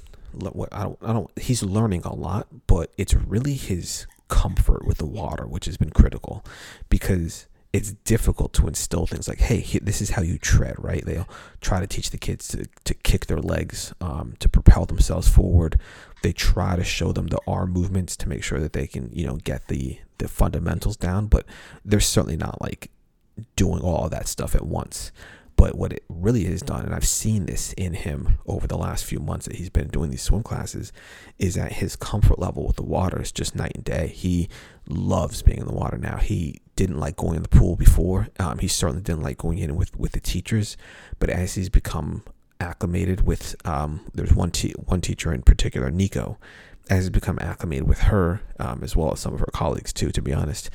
I 0.72 0.84
don't. 0.84 0.98
I 1.02 1.14
don't. 1.14 1.30
He's 1.40 1.64
learning 1.64 2.04
a 2.04 2.14
lot, 2.14 2.48
but 2.68 2.92
it's 2.98 3.14
really 3.14 3.54
his 3.56 4.06
comfort 4.28 4.86
with 4.86 5.00
the 5.00 5.06
water, 5.06 5.48
which 5.48 5.66
has 5.66 5.78
been 5.78 5.90
critical, 5.90 6.46
because 6.90 7.48
it's 7.74 7.92
difficult 7.92 8.54
to 8.54 8.68
instill 8.68 9.08
things 9.08 9.28
like, 9.28 9.40
"Hey, 9.40 9.80
this 9.82 10.02
is 10.02 10.12
how 10.12 10.22
you 10.22 10.38
tread." 10.38 10.76
Right? 10.78 11.04
They'll 11.04 11.30
try 11.62 11.80
to 11.80 11.88
teach 11.88 12.12
the 12.12 12.18
kids 12.18 12.48
to 12.50 12.68
to 12.84 12.94
kick 12.94 13.26
their 13.26 13.40
legs, 13.40 13.94
um, 14.02 14.36
to 14.40 14.48
propel 14.48 14.86
themselves 14.86 15.28
forward. 15.28 15.80
They 16.22 16.34
try 16.34 16.76
to 16.76 16.84
show 16.84 17.12
them 17.12 17.28
the 17.28 17.40
arm 17.48 17.72
movements 17.72 18.16
to 18.18 18.30
make 18.30 18.44
sure 18.44 18.60
that 18.60 18.74
they 18.74 18.88
can, 18.88 19.10
you 19.14 19.26
know, 19.26 19.38
get 19.38 19.68
the 19.68 20.00
the 20.20 20.28
fundamentals 20.28 20.98
down. 20.98 21.26
But 21.28 21.46
they're 21.84 22.00
certainly 22.00 22.38
not 22.38 22.62
like 22.62 22.92
doing 23.56 23.82
all 23.82 24.10
that 24.10 24.28
stuff 24.28 24.54
at 24.54 24.66
once. 24.66 25.12
But 25.60 25.78
what 25.78 25.92
it 25.92 26.06
really 26.08 26.46
has 26.46 26.62
done, 26.62 26.86
and 26.86 26.96
I've 26.96 27.06
seen 27.06 27.46
this 27.46 27.74
in 27.74 27.94
him 27.94 28.38
over 28.46 28.66
the 28.66 28.78
last 28.78 29.04
few 29.04 29.20
months 29.20 29.46
that 29.46 29.58
he's 29.58 29.70
been 29.70 29.90
doing 29.90 30.10
these 30.10 30.22
swim 30.22 30.42
classes, 30.42 30.94
is 31.38 31.56
that 31.56 31.74
his 31.74 31.98
comfort 31.98 32.40
level 32.40 32.66
with 32.66 32.78
the 32.78 32.84
water 32.84 33.22
is 33.22 33.34
just 33.34 33.58
night 33.58 33.74
and 33.76 33.84
day. 33.84 34.08
He 34.08 34.48
loves 34.88 35.42
being 35.42 35.60
in 35.60 35.68
the 35.68 35.74
water 35.74 35.98
now. 35.98 36.16
He 36.16 36.62
didn't 36.78 36.98
like 36.98 37.18
going 37.18 37.36
in 37.36 37.44
the 37.44 37.50
pool 37.50 37.76
before. 37.76 38.30
Um, 38.40 38.60
he 38.60 38.70
certainly 38.70 39.02
didn't 39.02 39.22
like 39.22 39.38
going 39.38 39.58
in 39.58 39.76
with, 39.76 39.94
with 40.00 40.14
the 40.14 40.22
teachers. 40.22 40.78
But 41.20 41.30
as 41.30 41.56
he's 41.56 41.68
become 41.68 42.24
acclimated 42.62 43.28
with, 43.28 43.58
um, 43.66 44.00
there's 44.14 44.34
one 44.34 44.52
te- 44.52 44.76
one 44.86 45.02
teacher 45.02 45.34
in 45.34 45.42
particular, 45.42 45.92
Nico, 45.92 46.38
as 46.90 47.04
he's 47.04 47.10
become 47.10 47.38
acclimated 47.42 47.86
with 47.86 48.00
her, 48.04 48.40
um, 48.60 48.82
as 48.82 48.96
well 48.96 49.12
as 49.12 49.20
some 49.20 49.34
of 49.34 49.42
her 49.42 49.52
colleagues 49.52 49.92
too. 49.92 50.10
To 50.12 50.22
be 50.22 50.32
honest, 50.34 50.70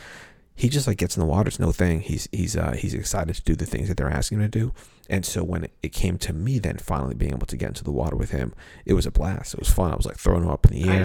he 0.55 0.69
just 0.69 0.87
like 0.87 0.99
gets 0.99 1.17
in 1.17 1.21
the 1.21 1.27
water. 1.27 1.49
It's 1.49 1.59
no 1.59 1.73
thing. 1.73 2.01
He's 2.01 2.29
he's 2.31 2.57
uh, 2.57 2.73
he's 2.73 2.95
excited 2.95 3.35
to 3.35 3.43
do 3.43 3.57
the 3.57 3.67
things 3.67 3.89
that 3.89 3.97
they're 3.97 4.11
asking 4.11 4.39
him 4.39 4.51
to 4.51 4.59
do. 4.59 4.73
And 5.11 5.27
so 5.27 5.43
when 5.43 5.65
it, 5.65 5.73
it 5.83 5.93
came 5.93 6.17
to 6.19 6.33
me, 6.33 6.59
then 6.59 6.79
finally 6.79 7.15
being 7.15 7.33
able 7.33 7.47
to 7.47 7.57
get 7.57 7.69
into 7.69 7.85
the 7.85 7.91
water 7.91 8.17
with 8.17 8.31
him, 8.31 8.55
it 8.87 8.95
was 8.95 9.05
a 9.05 9.11
blast. 9.11 9.55
It 9.55 9.61
was 9.61 9.69
fun. 9.69 9.93
I 9.93 9.97
was 9.97 10.07
like 10.07 10.17
throwing 10.17 10.45
him 10.45 10.51
up 10.51 10.65
in 10.67 10.73
the 10.73 10.89
air. 10.89 11.01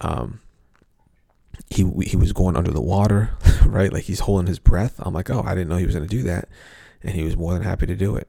Um, 0.00 0.40
he 1.68 1.88
he 2.04 2.16
was 2.16 2.32
going 2.32 2.56
under 2.56 2.70
the 2.70 2.80
water, 2.80 3.30
right? 3.66 3.92
Like 3.92 4.04
he's 4.04 4.20
holding 4.20 4.46
his 4.46 4.58
breath. 4.58 4.94
I'm 4.98 5.12
like, 5.14 5.30
oh, 5.30 5.42
I 5.44 5.54
didn't 5.54 5.68
know 5.68 5.76
he 5.76 5.86
was 5.86 5.94
going 5.94 6.08
to 6.08 6.16
do 6.16 6.22
that, 6.24 6.48
and 7.02 7.14
he 7.14 7.22
was 7.22 7.36
more 7.36 7.52
than 7.52 7.62
happy 7.62 7.86
to 7.86 7.94
do 7.94 8.16
it. 8.16 8.28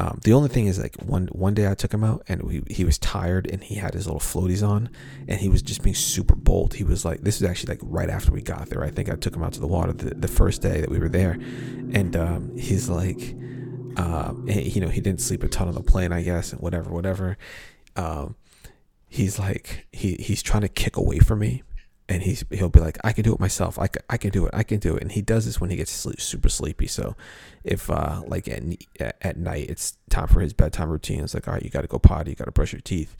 Um, 0.00 0.20
the 0.22 0.32
only 0.32 0.48
thing 0.48 0.68
is 0.68 0.78
like 0.78 0.94
one 1.02 1.26
one 1.32 1.54
day 1.54 1.68
I 1.68 1.74
took 1.74 1.92
him 1.92 2.04
out 2.04 2.22
and 2.28 2.48
he, 2.48 2.62
he 2.70 2.84
was 2.84 2.98
tired 2.98 3.48
and 3.50 3.60
he 3.64 3.74
had 3.74 3.94
his 3.94 4.06
little 4.06 4.20
floaties 4.20 4.66
on 4.66 4.90
and 5.26 5.40
he 5.40 5.48
was 5.48 5.60
just 5.60 5.82
being 5.82 5.96
super 5.96 6.36
bold. 6.36 6.74
He 6.74 6.84
was 6.84 7.04
like, 7.04 7.22
this 7.22 7.40
is 7.40 7.42
actually 7.42 7.72
like 7.74 7.80
right 7.82 8.08
after 8.08 8.30
we 8.30 8.40
got 8.40 8.68
there. 8.68 8.84
I 8.84 8.90
think 8.90 9.10
I 9.10 9.16
took 9.16 9.34
him 9.34 9.42
out 9.42 9.54
to 9.54 9.60
the 9.60 9.66
water 9.66 9.92
the, 9.92 10.14
the 10.14 10.28
first 10.28 10.62
day 10.62 10.80
that 10.80 10.88
we 10.88 11.00
were 11.00 11.08
there, 11.08 11.32
and 11.92 12.14
um, 12.14 12.56
he's 12.56 12.88
like, 12.88 13.18
he- 13.18 14.70
you 14.72 14.80
know, 14.80 14.88
he 14.88 15.00
didn't 15.00 15.20
sleep 15.20 15.42
a 15.42 15.48
ton 15.48 15.66
on 15.68 15.74
the 15.74 15.82
plane, 15.82 16.12
I 16.12 16.22
guess, 16.22 16.52
and 16.52 16.60
whatever, 16.60 16.90
whatever. 16.90 17.36
Um, 17.96 18.36
he's 19.08 19.38
like, 19.38 19.86
he 19.92 20.14
he's 20.20 20.42
trying 20.42 20.62
to 20.62 20.68
kick 20.68 20.96
away 20.96 21.18
from 21.18 21.40
me, 21.40 21.62
and 22.08 22.22
he's 22.22 22.44
he'll 22.50 22.68
be 22.68 22.80
like, 22.80 22.98
I 23.04 23.12
can 23.12 23.22
do 23.22 23.34
it 23.34 23.40
myself. 23.40 23.78
I 23.78 23.86
can, 23.88 24.02
I 24.08 24.16
can 24.16 24.30
do 24.30 24.46
it. 24.46 24.54
I 24.54 24.62
can 24.62 24.78
do 24.78 24.96
it. 24.96 25.02
And 25.02 25.12
he 25.12 25.20
does 25.20 25.44
this 25.44 25.60
when 25.60 25.70
he 25.70 25.76
gets 25.76 25.92
sleep, 25.92 26.20
super 26.20 26.48
sleepy. 26.48 26.86
So 26.86 27.16
if 27.64 27.90
uh 27.90 28.22
like 28.26 28.48
at, 28.48 28.62
at 29.20 29.36
night 29.36 29.68
it's 29.68 29.98
time 30.08 30.28
for 30.28 30.40
his 30.40 30.52
bedtime 30.52 30.88
routine, 30.88 31.22
it's 31.22 31.34
like, 31.34 31.46
all 31.46 31.54
right, 31.54 31.62
you 31.62 31.70
got 31.70 31.82
to 31.82 31.86
go 31.86 31.98
potty, 31.98 32.30
you 32.30 32.36
got 32.36 32.46
to 32.46 32.52
brush 32.52 32.72
your 32.72 32.80
teeth. 32.80 33.16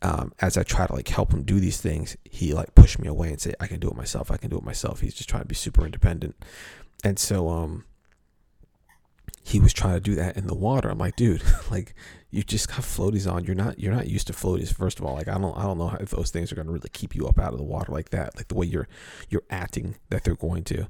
Um, 0.00 0.32
as 0.40 0.56
I 0.56 0.62
try 0.62 0.86
to 0.86 0.94
like 0.94 1.08
help 1.08 1.32
him 1.32 1.42
do 1.42 1.58
these 1.58 1.80
things, 1.80 2.16
he 2.24 2.54
like 2.54 2.74
push 2.74 2.98
me 2.98 3.08
away 3.08 3.28
and 3.30 3.40
say, 3.40 3.54
I 3.60 3.66
can 3.66 3.80
do 3.80 3.88
it 3.88 3.96
myself. 3.96 4.30
I 4.30 4.36
can 4.36 4.48
do 4.48 4.56
it 4.56 4.64
myself. 4.64 5.00
He's 5.00 5.14
just 5.14 5.28
trying 5.28 5.42
to 5.42 5.48
be 5.48 5.56
super 5.56 5.84
independent. 5.84 6.36
And 7.04 7.18
so 7.18 7.48
um 7.48 7.84
he 9.48 9.60
was 9.60 9.72
trying 9.72 9.94
to 9.94 10.00
do 10.00 10.14
that 10.14 10.36
in 10.36 10.46
the 10.46 10.54
water. 10.54 10.90
I'm 10.90 10.98
like, 10.98 11.16
dude, 11.16 11.42
like 11.70 11.94
you 12.30 12.42
just 12.42 12.68
got 12.68 12.80
floaties 12.80 13.30
on. 13.30 13.44
You're 13.44 13.56
not 13.56 13.78
you're 13.78 13.94
not 13.94 14.06
used 14.06 14.26
to 14.26 14.34
floaties. 14.34 14.74
First 14.74 14.98
of 14.98 15.06
all, 15.06 15.14
like 15.14 15.26
I 15.26 15.38
don't 15.38 15.56
I 15.56 15.62
don't 15.62 15.78
know 15.78 15.96
if 15.98 16.10
those 16.10 16.30
things 16.30 16.52
are 16.52 16.54
gonna 16.54 16.70
really 16.70 16.90
keep 16.92 17.14
you 17.14 17.26
up 17.26 17.38
out 17.38 17.52
of 17.52 17.58
the 17.58 17.64
water 17.64 17.90
like 17.90 18.10
that. 18.10 18.36
Like 18.36 18.48
the 18.48 18.54
way 18.54 18.66
you're 18.66 18.88
you're 19.30 19.44
acting 19.48 19.96
that 20.10 20.24
they're 20.24 20.34
going 20.34 20.64
to. 20.64 20.88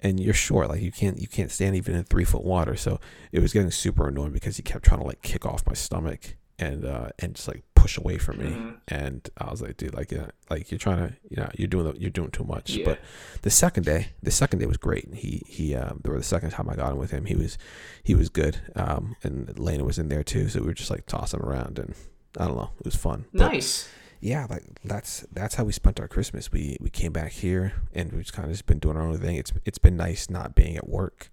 And 0.00 0.20
you're 0.20 0.34
short, 0.34 0.68
like 0.68 0.82
you 0.82 0.92
can't 0.92 1.18
you 1.18 1.28
can't 1.28 1.50
stand 1.50 1.76
even 1.76 1.94
in 1.94 2.04
three 2.04 2.24
foot 2.24 2.44
water. 2.44 2.76
So 2.76 3.00
it 3.32 3.40
was 3.40 3.54
getting 3.54 3.70
super 3.70 4.08
annoying 4.08 4.32
because 4.32 4.58
he 4.58 4.62
kept 4.62 4.84
trying 4.84 5.00
to 5.00 5.06
like 5.06 5.22
kick 5.22 5.46
off 5.46 5.66
my 5.66 5.72
stomach 5.72 6.36
and 6.58 6.84
uh 6.84 7.08
and 7.18 7.34
just 7.34 7.48
like 7.48 7.62
push 7.74 7.98
away 7.98 8.16
from 8.18 8.38
me. 8.38 8.46
Mhm. 8.50 8.76
And 8.88 9.28
I 9.38 9.50
was 9.50 9.60
like, 9.60 9.76
dude, 9.76 9.94
like 9.94 10.10
yeah, 10.12 10.28
like 10.50 10.70
you're 10.70 10.78
trying 10.78 11.08
to, 11.08 11.14
you 11.28 11.36
know, 11.36 11.50
you're 11.54 11.68
doing 11.68 11.84
the, 11.92 11.98
you're 12.00 12.10
doing 12.10 12.30
too 12.30 12.44
much. 12.44 12.70
Yeah. 12.70 12.84
But 12.86 13.00
the 13.42 13.50
second 13.50 13.84
day, 13.84 14.08
the 14.22 14.30
second 14.30 14.60
day 14.60 14.66
was 14.66 14.76
great. 14.78 15.12
He 15.14 15.42
he 15.46 15.74
um, 15.74 16.00
or 16.08 16.16
the 16.16 16.22
second 16.24 16.50
time 16.50 16.68
I 16.70 16.76
got 16.76 16.92
in 16.92 16.98
with 16.98 17.10
him, 17.10 17.26
he 17.26 17.34
was 17.36 17.58
he 18.02 18.14
was 18.14 18.28
good. 18.28 18.58
Um, 18.76 19.16
and 19.22 19.58
Lena 19.58 19.84
was 19.84 19.98
in 19.98 20.08
there 20.08 20.22
too, 20.24 20.48
so 20.48 20.60
we 20.60 20.66
were 20.66 20.74
just 20.74 20.90
like 20.90 21.06
tossing 21.06 21.40
around 21.40 21.78
and. 21.78 21.94
I 22.36 22.48
don't 22.48 22.56
know. 22.56 22.70
It 22.80 22.84
was 22.86 22.96
fun. 22.96 23.26
But 23.32 23.52
Nice. 23.52 23.88
yeah, 24.20 24.48
like 24.50 24.64
that's 24.84 25.24
that's 25.30 25.54
how 25.54 25.62
we 25.62 25.70
spent 25.72 26.00
our 26.00 26.08
Christmas. 26.08 26.50
We 26.50 26.76
we 26.80 26.90
came 26.90 27.12
back 27.12 27.30
here 27.30 27.74
and 27.94 28.10
we've 28.12 28.32
kind 28.32 28.46
of 28.46 28.50
just 28.52 28.66
been 28.66 28.80
doing 28.80 28.96
our 28.96 29.04
own 29.04 29.16
thing. 29.18 29.36
It's 29.36 29.52
it's 29.64 29.78
been 29.78 29.96
nice 29.96 30.28
not 30.28 30.56
being 30.56 30.76
at 30.76 30.88
work, 30.88 31.30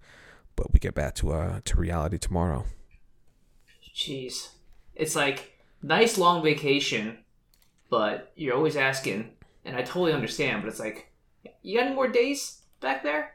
but 0.54 0.72
we 0.72 0.78
get 0.78 0.94
back 0.94 1.16
to 1.16 1.32
uh 1.32 1.60
to 1.64 1.76
reality 1.76 2.18
tomorrow. 2.18 2.66
Jeez. 3.92 4.50
It's 4.94 5.16
like 5.16 5.58
nice 5.82 6.18
long 6.18 6.42
vacation, 6.42 7.18
but 7.90 8.32
you're 8.36 8.54
always 8.54 8.76
asking, 8.76 9.30
and 9.64 9.76
I 9.76 9.82
totally 9.82 10.12
understand, 10.12 10.62
but 10.62 10.68
it's 10.68 10.80
like, 10.80 11.10
you 11.62 11.78
got 11.78 11.86
any 11.86 11.94
more 11.94 12.08
days 12.08 12.60
back 12.80 13.02
there? 13.02 13.34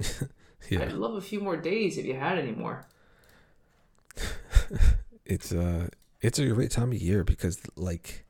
Yeah, 0.70 0.82
I'd 0.82 0.92
love 0.92 1.14
a 1.14 1.20
few 1.20 1.40
more 1.40 1.56
days 1.56 1.98
if 1.98 2.06
you 2.06 2.14
had 2.14 2.38
any 2.38 2.52
more. 2.52 2.86
it's 5.26 5.52
uh 5.52 5.88
it's 6.20 6.38
a 6.38 6.46
great 6.46 6.70
time 6.70 6.92
of 6.92 6.98
year 6.98 7.24
because 7.24 7.60
like 7.76 8.24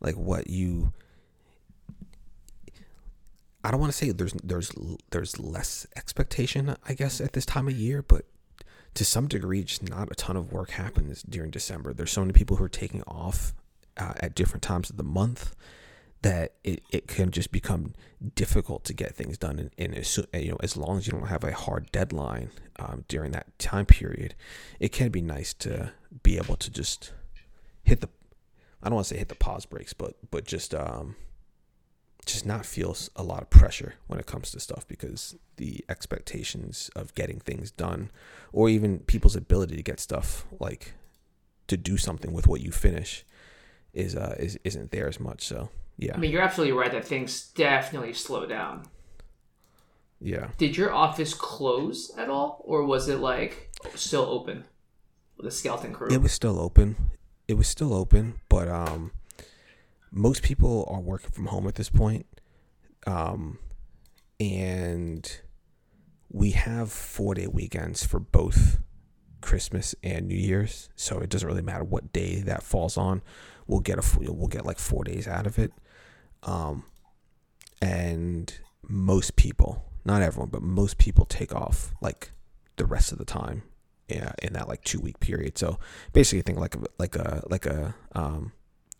like 0.00 0.14
what 0.14 0.48
you 0.48 0.92
I 3.64 3.70
don't 3.70 3.80
want 3.80 3.92
to 3.92 3.98
say 3.98 4.12
there's 4.12 4.34
there's 4.44 4.70
there's 5.10 5.40
less 5.40 5.86
expectation 5.96 6.76
I 6.86 6.94
guess 6.94 7.20
at 7.20 7.32
this 7.32 7.44
time 7.46 7.66
of 7.66 7.74
year, 7.74 8.02
but 8.02 8.24
to 8.98 9.04
some 9.04 9.28
degree, 9.28 9.62
just 9.62 9.88
not 9.88 10.10
a 10.10 10.14
ton 10.16 10.36
of 10.36 10.52
work 10.52 10.70
happens 10.70 11.22
during 11.22 11.52
December. 11.52 11.94
There's 11.94 12.10
so 12.10 12.22
many 12.22 12.32
people 12.32 12.56
who 12.56 12.64
are 12.64 12.68
taking 12.68 13.04
off 13.04 13.54
uh, 13.96 14.14
at 14.16 14.34
different 14.34 14.64
times 14.64 14.90
of 14.90 14.96
the 14.96 15.04
month 15.04 15.54
that 16.22 16.54
it, 16.64 16.82
it 16.90 17.06
can 17.06 17.30
just 17.30 17.52
become 17.52 17.94
difficult 18.34 18.82
to 18.86 18.92
get 18.92 19.14
things 19.14 19.38
done. 19.38 19.60
And, 19.60 19.70
and 19.78 19.94
as, 19.94 20.18
you 20.34 20.50
know, 20.50 20.56
as 20.64 20.76
long 20.76 20.98
as 20.98 21.06
you 21.06 21.12
don't 21.12 21.28
have 21.28 21.44
a 21.44 21.52
hard 21.52 21.92
deadline 21.92 22.50
um, 22.80 23.04
during 23.06 23.30
that 23.30 23.56
time 23.60 23.86
period, 23.86 24.34
it 24.80 24.90
can 24.90 25.10
be 25.10 25.20
nice 25.20 25.54
to 25.54 25.92
be 26.24 26.36
able 26.36 26.56
to 26.56 26.68
just 26.68 27.12
hit 27.84 28.00
the 28.00 28.08
I 28.82 28.88
don't 28.88 28.96
want 28.96 29.06
to 29.06 29.14
say 29.14 29.18
hit 29.18 29.28
the 29.28 29.36
pause 29.36 29.64
breaks, 29.64 29.92
but 29.92 30.14
but 30.28 30.44
just 30.44 30.74
um, 30.74 31.14
just 32.26 32.44
not 32.44 32.66
feel 32.66 32.94
a 33.16 33.22
lot 33.22 33.40
of 33.42 33.48
pressure 33.50 33.94
when 34.06 34.18
it 34.20 34.26
comes 34.26 34.50
to 34.50 34.60
stuff 34.60 34.86
because 34.86 35.36
the 35.56 35.84
expectations 35.88 36.90
of 36.94 37.14
getting 37.14 37.40
things 37.40 37.70
done 37.70 38.10
or 38.52 38.68
even 38.68 38.98
people's 39.00 39.36
ability 39.36 39.76
to 39.76 39.82
get 39.82 39.98
stuff 40.00 40.46
like 40.60 40.94
to 41.68 41.76
do 41.76 41.96
something 41.96 42.32
with 42.32 42.46
what 42.46 42.60
you 42.60 42.70
finish 42.70 43.24
is 43.94 44.14
uh 44.14 44.34
is 44.38 44.58
isn't 44.64 44.90
there 44.90 45.08
as 45.08 45.18
much 45.18 45.42
so 45.46 45.70
yeah 45.96 46.14
I 46.14 46.18
mean, 46.18 46.30
you're 46.30 46.42
absolutely 46.42 46.72
right 46.76 46.92
that 46.92 47.04
things 47.06 47.48
definitely 47.54 48.12
slow 48.12 48.44
down. 48.46 48.84
yeah 50.20 50.48
Did 50.58 50.76
your 50.76 50.92
office 50.92 51.32
close 51.34 52.12
at 52.16 52.28
all, 52.28 52.62
or 52.66 52.84
was 52.84 53.08
it 53.08 53.18
like 53.20 53.70
still 53.94 54.24
open 54.24 54.64
with 55.36 55.46
a 55.46 55.50
skeleton 55.50 55.92
crew? 55.94 56.08
it 56.10 56.20
was 56.20 56.32
still 56.32 56.58
open 56.60 56.96
it 57.46 57.54
was 57.54 57.66
still 57.68 57.94
open 57.94 58.34
but 58.48 58.68
um 58.68 59.12
most 60.10 60.42
people 60.42 60.86
are 60.90 61.00
working 61.00 61.30
from 61.30 61.46
home 61.46 61.66
at 61.66 61.74
this 61.74 61.90
point 61.90 62.26
um 63.06 63.58
and 64.40 65.40
we 66.30 66.52
have 66.52 66.90
four 66.90 67.34
day 67.34 67.46
weekends 67.46 68.04
for 68.04 68.18
both 68.18 68.78
christmas 69.40 69.94
and 70.02 70.26
new 70.26 70.36
year's 70.36 70.88
so 70.96 71.18
it 71.18 71.30
doesn't 71.30 71.48
really 71.48 71.62
matter 71.62 71.84
what 71.84 72.12
day 72.12 72.40
that 72.40 72.62
falls 72.62 72.96
on 72.96 73.22
we'll 73.66 73.80
get 73.80 73.98
a 73.98 74.18
we'll 74.32 74.48
get 74.48 74.66
like 74.66 74.78
four 74.78 75.04
days 75.04 75.28
out 75.28 75.46
of 75.46 75.58
it 75.58 75.72
um 76.42 76.84
and 77.80 78.58
most 78.82 79.36
people 79.36 79.84
not 80.04 80.22
everyone 80.22 80.48
but 80.48 80.62
most 80.62 80.98
people 80.98 81.24
take 81.24 81.54
off 81.54 81.94
like 82.00 82.30
the 82.76 82.86
rest 82.86 83.12
of 83.12 83.18
the 83.18 83.24
time 83.24 83.62
yeah, 84.08 84.32
in 84.42 84.54
that 84.54 84.68
like 84.68 84.82
two 84.84 85.00
week 85.00 85.20
period. 85.20 85.58
So 85.58 85.78
basically, 86.12 86.42
think 86.42 86.58
like 86.58 86.74
a 86.74 86.80
like 86.98 87.14
a 87.14 87.44
like 87.48 87.66
a 87.66 87.94
um 88.12 88.52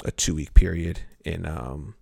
a 0.05 0.11
two 0.11 0.35
week 0.35 0.55
period 0.55 1.01
in 1.25 1.45
um 1.47 1.95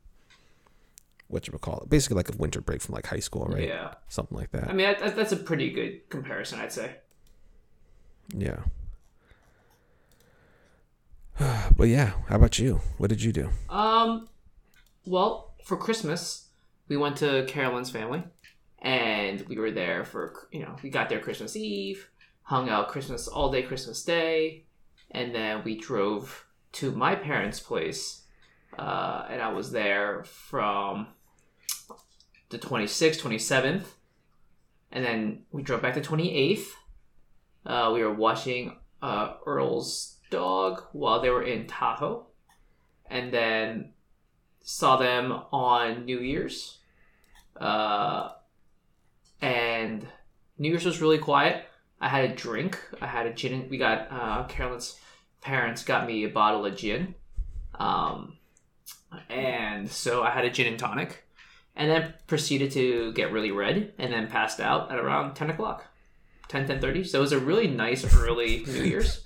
what 1.28 1.46
you 1.48 1.52
call 1.58 1.80
it, 1.80 1.88
basically 1.90 2.16
like 2.16 2.32
a 2.32 2.36
winter 2.36 2.60
break 2.60 2.80
from 2.80 2.94
like 2.94 3.06
high 3.06 3.18
school, 3.18 3.46
right? 3.46 3.66
Yeah. 3.66 3.94
Something 4.08 4.38
like 4.38 4.52
that. 4.52 4.68
I 4.68 4.72
mean, 4.72 4.86
that, 4.86 5.00
that- 5.00 5.16
that's 5.16 5.32
a 5.32 5.36
pretty 5.36 5.70
good 5.72 6.08
comparison, 6.08 6.60
I'd 6.60 6.72
say. 6.72 6.96
Yeah. 8.32 8.60
but 11.76 11.88
yeah, 11.88 12.12
how 12.28 12.36
about 12.36 12.58
you? 12.58 12.80
What 12.98 13.10
did 13.10 13.22
you 13.22 13.32
do? 13.32 13.50
Um, 13.68 14.28
well, 15.04 15.54
for 15.64 15.76
Christmas, 15.76 16.48
we 16.88 16.96
went 16.96 17.16
to 17.18 17.44
Carolyn's 17.48 17.90
family, 17.90 18.22
and 18.80 19.40
we 19.48 19.56
were 19.58 19.70
there 19.72 20.04
for 20.04 20.46
you 20.52 20.60
know 20.60 20.76
we 20.82 20.90
got 20.90 21.08
there 21.08 21.20
Christmas 21.20 21.56
Eve, 21.56 22.08
hung 22.42 22.68
out 22.68 22.88
Christmas 22.88 23.26
all 23.28 23.50
day 23.50 23.62
Christmas 23.62 24.02
Day, 24.04 24.64
and 25.10 25.34
then 25.34 25.62
we 25.64 25.76
drove 25.76 26.45
to 26.76 26.92
my 26.92 27.14
parents' 27.14 27.58
place, 27.58 28.22
uh, 28.78 29.26
and 29.30 29.40
I 29.40 29.52
was 29.52 29.72
there 29.72 30.24
from 30.24 31.08
the 32.50 32.58
26th, 32.58 33.20
27th, 33.20 33.86
and 34.92 35.04
then 35.04 35.44
we 35.50 35.62
drove 35.62 35.80
back 35.80 35.94
the 35.94 36.00
28th. 36.02 36.66
Uh, 37.64 37.90
we 37.94 38.02
were 38.02 38.12
watching 38.12 38.76
uh, 39.00 39.34
Earl's 39.46 40.18
dog 40.30 40.82
while 40.92 41.20
they 41.20 41.30
were 41.30 41.42
in 41.42 41.66
Tahoe, 41.66 42.26
and 43.08 43.32
then 43.32 43.92
saw 44.62 44.98
them 44.98 45.32
on 45.52 46.04
New 46.04 46.20
Year's. 46.20 46.78
Uh, 47.58 48.32
and 49.40 50.06
New 50.58 50.68
Year's 50.68 50.84
was 50.84 51.00
really 51.00 51.18
quiet. 51.18 51.64
I 52.02 52.08
had 52.08 52.30
a 52.30 52.34
drink. 52.34 52.78
I 53.00 53.06
had 53.06 53.26
a 53.26 53.32
gin. 53.32 53.68
We 53.70 53.78
got 53.78 54.08
uh, 54.10 54.44
Carolyn's 54.44 55.00
parents 55.46 55.84
got 55.84 56.08
me 56.08 56.24
a 56.24 56.28
bottle 56.28 56.66
of 56.66 56.76
gin, 56.76 57.14
um, 57.76 58.36
and 59.30 59.88
so 59.88 60.24
I 60.24 60.30
had 60.30 60.44
a 60.44 60.50
gin 60.50 60.66
and 60.66 60.78
tonic, 60.78 61.24
and 61.76 61.88
then 61.88 62.14
proceeded 62.26 62.72
to 62.72 63.12
get 63.12 63.30
really 63.30 63.52
red, 63.52 63.92
and 63.96 64.12
then 64.12 64.26
passed 64.26 64.58
out 64.58 64.90
at 64.90 64.98
around 64.98 65.36
ten 65.36 65.48
o'clock, 65.48 65.86
10, 66.48 66.66
10.30. 66.66 67.06
So 67.06 67.18
it 67.18 67.20
was 67.20 67.30
a 67.30 67.38
really 67.38 67.68
nice 67.68 68.04
early 68.16 68.64
New 68.66 68.82
Year's. 68.82 69.24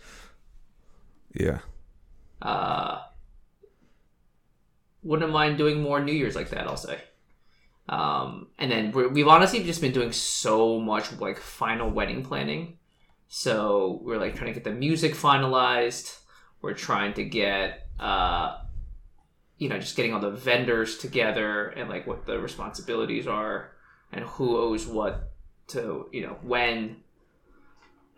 Yeah. 1.32 1.60
Uh, 2.42 3.00
wouldn't 5.02 5.32
mind 5.32 5.56
doing 5.56 5.80
more 5.80 6.04
New 6.04 6.12
Year's 6.12 6.36
like 6.36 6.50
that. 6.50 6.66
I'll 6.66 6.76
say. 6.76 6.98
Um, 7.88 8.48
and 8.58 8.70
then 8.70 8.92
we're, 8.92 9.08
we've 9.08 9.26
honestly 9.26 9.64
just 9.64 9.80
been 9.80 9.92
doing 9.92 10.12
so 10.12 10.78
much 10.78 11.18
like 11.18 11.38
final 11.38 11.88
wedding 11.88 12.22
planning. 12.22 12.76
So 13.32 14.00
we're 14.02 14.18
like 14.18 14.34
trying 14.34 14.48
to 14.48 14.54
get 14.54 14.64
the 14.64 14.72
music 14.72 15.14
finalized. 15.14 16.18
We're 16.62 16.74
trying 16.74 17.14
to 17.14 17.24
get, 17.24 17.86
uh, 18.00 18.58
you 19.56 19.68
know, 19.68 19.78
just 19.78 19.94
getting 19.94 20.12
all 20.12 20.20
the 20.20 20.32
vendors 20.32 20.98
together 20.98 21.68
and 21.68 21.88
like 21.88 22.08
what 22.08 22.26
the 22.26 22.40
responsibilities 22.40 23.28
are 23.28 23.70
and 24.12 24.24
who 24.24 24.56
owes 24.58 24.84
what 24.84 25.30
to, 25.68 26.08
you 26.10 26.22
know, 26.22 26.38
when 26.42 26.96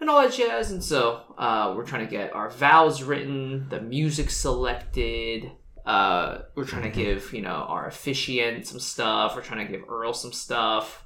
and 0.01 0.09
all 0.09 0.23
that 0.23 0.33
jazz. 0.33 0.73
And 0.73 0.83
so 0.83 1.21
uh, 1.37 1.75
we're 1.77 1.85
trying 1.85 2.07
to 2.07 2.11
get 2.11 2.33
our 2.33 2.49
vows 2.49 3.03
written, 3.03 3.69
the 3.69 3.83
music 3.83 4.31
selected. 4.31 5.53
Uh, 5.85 6.39
we're 6.55 6.65
trying 6.65 6.91
to 6.91 6.91
give 6.91 7.35
you 7.35 7.43
know 7.43 7.51
our 7.51 7.87
officiant 7.87 8.67
some 8.67 8.81
stuff. 8.81 9.37
We're 9.37 9.43
trying 9.43 9.67
to 9.67 9.71
give 9.71 9.87
Earl 9.91 10.15
some 10.15 10.33
stuff. 10.33 11.05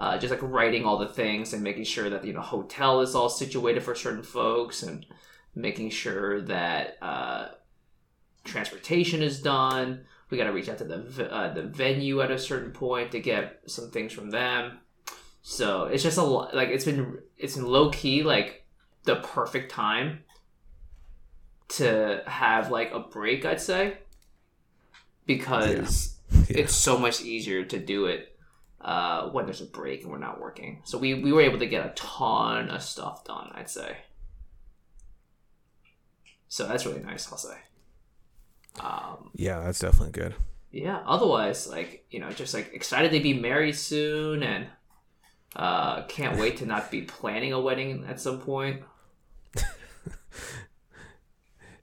Uh, 0.00 0.16
just 0.18 0.30
like 0.30 0.40
writing 0.42 0.86
all 0.86 0.96
the 0.96 1.06
things 1.06 1.52
and 1.52 1.62
making 1.62 1.84
sure 1.84 2.08
that 2.08 2.24
you 2.24 2.32
know 2.32 2.40
hotel 2.40 3.02
is 3.02 3.14
all 3.14 3.28
situated 3.28 3.82
for 3.82 3.94
certain 3.94 4.22
folks 4.22 4.82
and 4.82 5.04
making 5.54 5.90
sure 5.90 6.40
that 6.40 6.96
uh, 7.02 7.48
transportation 8.44 9.22
is 9.22 9.42
done. 9.42 10.00
We 10.30 10.38
got 10.38 10.44
to 10.44 10.52
reach 10.52 10.68
out 10.70 10.78
to 10.78 10.84
the 10.84 11.30
uh, 11.30 11.52
the 11.52 11.62
venue 11.62 12.22
at 12.22 12.30
a 12.30 12.38
certain 12.38 12.70
point 12.72 13.12
to 13.12 13.20
get 13.20 13.60
some 13.66 13.90
things 13.90 14.12
from 14.14 14.30
them. 14.30 14.78
So 15.42 15.84
it's 15.84 16.02
just 16.02 16.16
a 16.18 16.22
lot. 16.22 16.54
Like 16.56 16.68
it's 16.70 16.84
been 16.86 17.18
it's 17.36 17.56
been 17.56 17.66
low 17.66 17.90
key 17.90 18.22
like 18.22 18.64
the 19.04 19.16
perfect 19.16 19.70
time 19.70 20.20
to 21.68 22.22
have 22.26 22.70
like 22.70 22.90
a 22.92 23.00
break. 23.00 23.44
I'd 23.44 23.60
say 23.60 23.98
because 25.26 26.16
Yeah. 26.48 26.56
it's 26.60 26.74
so 26.74 26.96
much 26.98 27.22
easier 27.22 27.64
to 27.64 27.78
do 27.78 28.06
it 28.06 28.36
uh, 28.80 29.28
when 29.30 29.44
there's 29.46 29.60
a 29.60 29.66
break 29.66 30.02
and 30.02 30.10
we're 30.10 30.18
not 30.18 30.40
working. 30.40 30.80
So 30.84 30.98
we 30.98 31.14
we 31.14 31.32
were 31.32 31.42
able 31.42 31.58
to 31.58 31.66
get 31.66 31.84
a 31.86 31.90
ton 31.94 32.70
of 32.70 32.82
stuff 32.82 33.24
done. 33.24 33.50
I'd 33.54 33.68
say. 33.70 33.96
So 36.48 36.66
that's 36.66 36.84
really 36.86 37.02
nice. 37.02 37.30
I'll 37.30 37.38
say. 37.38 37.56
Um, 38.80 39.30
Yeah, 39.34 39.60
that's 39.60 39.80
definitely 39.80 40.12
good. 40.12 40.34
yeah 40.72 41.02
otherwise 41.04 41.66
like 41.66 42.04
you 42.10 42.20
know 42.20 42.30
just 42.30 42.54
like 42.54 42.72
excited 42.72 43.10
to 43.10 43.18
be 43.20 43.34
married 43.34 43.74
soon 43.74 44.44
and 44.44 44.68
uh 45.56 46.02
can't 46.06 46.38
wait 46.38 46.56
to 46.58 46.64
not 46.66 46.88
be 46.92 47.02
planning 47.02 47.52
a 47.52 47.60
wedding 47.60 48.04
at 48.08 48.20
some 48.20 48.38
point 48.38 48.80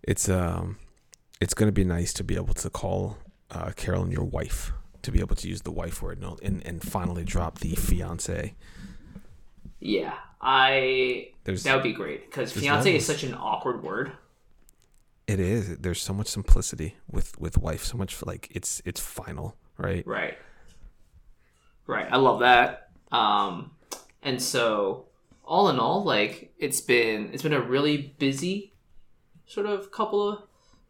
it's 0.03 0.29
um, 0.29 0.77
it's 1.41 1.53
gonna 1.53 1.71
be 1.73 1.83
nice 1.83 2.13
to 2.13 2.23
be 2.23 2.35
able 2.35 2.53
to 2.53 2.69
call 2.69 3.17
uh, 3.51 3.71
Carolyn 3.75 4.11
your 4.11 4.23
wife, 4.23 4.71
to 5.07 5.11
be 5.13 5.21
able 5.21 5.37
to 5.37 5.47
use 5.47 5.61
the 5.61 5.71
wife 5.71 6.01
word, 6.01 6.21
and 6.21 6.37
and, 6.43 6.65
and 6.65 6.83
finally 6.83 7.23
drop 7.23 7.59
the 7.59 7.75
fiance. 7.75 8.53
Yeah, 9.79 10.13
I 10.41 11.29
There's 11.45 11.63
that 11.63 11.75
would 11.75 11.83
be 11.83 11.93
great 11.93 12.29
because 12.29 12.51
fiance 12.51 12.93
is 12.93 13.05
such 13.05 13.23
an 13.23 13.33
awkward 13.33 13.83
word. 13.83 14.11
it 15.25 15.39
is 15.39 15.77
there's 15.77 16.01
so 16.01 16.13
much 16.13 16.27
simplicity 16.27 16.97
with 17.09 17.39
with 17.39 17.57
wife, 17.57 17.85
so 17.85 17.97
much 17.97 18.21
like 18.25 18.49
it's 18.51 18.81
it's 18.83 18.99
final, 18.99 19.55
right? 19.77 20.05
Right. 20.05 20.37
Right. 21.85 22.07
I 22.11 22.17
love 22.17 22.41
that. 22.41 22.89
Um, 23.13 23.71
and 24.21 24.41
so 24.41 25.05
all 25.45 25.69
in 25.69 25.79
all, 25.79 26.03
like 26.03 26.51
it's 26.59 26.81
been 26.81 27.29
it's 27.31 27.43
been 27.43 27.53
a 27.53 27.61
really 27.61 28.13
busy 28.19 28.73
sort 29.45 29.67
of 29.67 29.89
couple 29.89 30.27
of 30.27 30.43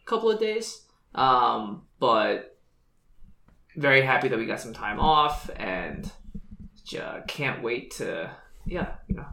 couple 0.05 0.31
of 0.31 0.39
days. 0.39 0.81
Um, 1.13 1.83
but 1.99 2.56
very 3.77 4.01
happy 4.01 4.27
that 4.27 4.37
we 4.37 4.45
got 4.45 4.59
some 4.59 4.73
time 4.73 4.99
off 4.99 5.49
and 5.55 6.11
uh, 6.99 7.21
can't 7.27 7.61
wait 7.63 7.91
to 7.91 8.29
yeah, 8.65 8.95
you 9.07 9.15
know. 9.15 9.25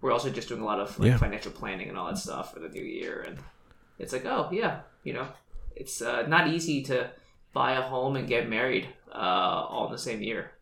We're 0.00 0.12
also 0.12 0.30
just 0.30 0.48
doing 0.48 0.62
a 0.62 0.64
lot 0.64 0.80
of 0.80 0.98
like 0.98 1.08
Yeah. 1.10 1.18
financial 1.18 1.52
planning 1.52 1.88
and 1.90 1.98
all 1.98 2.06
that 2.06 2.16
stuff 2.16 2.54
for 2.54 2.60
the 2.60 2.68
new 2.70 2.82
year 2.82 3.22
and 3.26 3.36
it's 3.98 4.12
like, 4.14 4.24
oh 4.24 4.48
yeah, 4.50 4.80
you 5.04 5.12
know, 5.12 5.28
it's 5.76 6.00
uh, 6.00 6.22
not 6.26 6.48
easy 6.48 6.82
to 6.84 7.10
buy 7.52 7.72
a 7.72 7.82
home 7.82 8.16
and 8.16 8.26
get 8.28 8.48
married 8.48 8.88
uh, 9.12 9.66
all 9.68 9.86
in 9.86 9.92
the 9.92 9.98
same 9.98 10.22
year, 10.22 10.52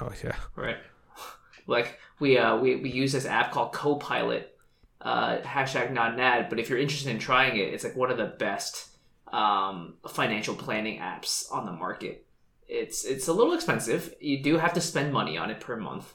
Oh 0.00 0.12
yeah, 0.22 0.36
right? 0.54 0.76
Like 1.66 1.98
we 2.18 2.38
uh, 2.38 2.56
we 2.56 2.76
we 2.76 2.90
use 2.90 3.12
this 3.12 3.26
app 3.26 3.52
called 3.52 3.72
Copilot, 3.72 4.56
uh, 5.02 5.38
hashtag 5.38 5.92
not 5.92 6.14
an 6.14 6.20
ad, 6.20 6.48
but 6.48 6.58
if 6.58 6.70
you're 6.70 6.78
interested 6.78 7.10
in 7.10 7.18
trying 7.18 7.56
it, 7.58 7.74
it's 7.74 7.84
like 7.84 7.94
one 7.96 8.10
of 8.10 8.16
the 8.16 8.24
best 8.38 8.87
um, 9.32 9.94
financial 10.08 10.54
planning 10.54 11.00
apps 11.00 11.50
on 11.52 11.66
the 11.66 11.72
market. 11.72 12.26
It's 12.66 13.04
it's 13.04 13.28
a 13.28 13.32
little 13.32 13.54
expensive. 13.54 14.14
You 14.20 14.42
do 14.42 14.58
have 14.58 14.74
to 14.74 14.80
spend 14.80 15.12
money 15.12 15.38
on 15.38 15.50
it 15.50 15.60
per 15.60 15.76
month. 15.76 16.14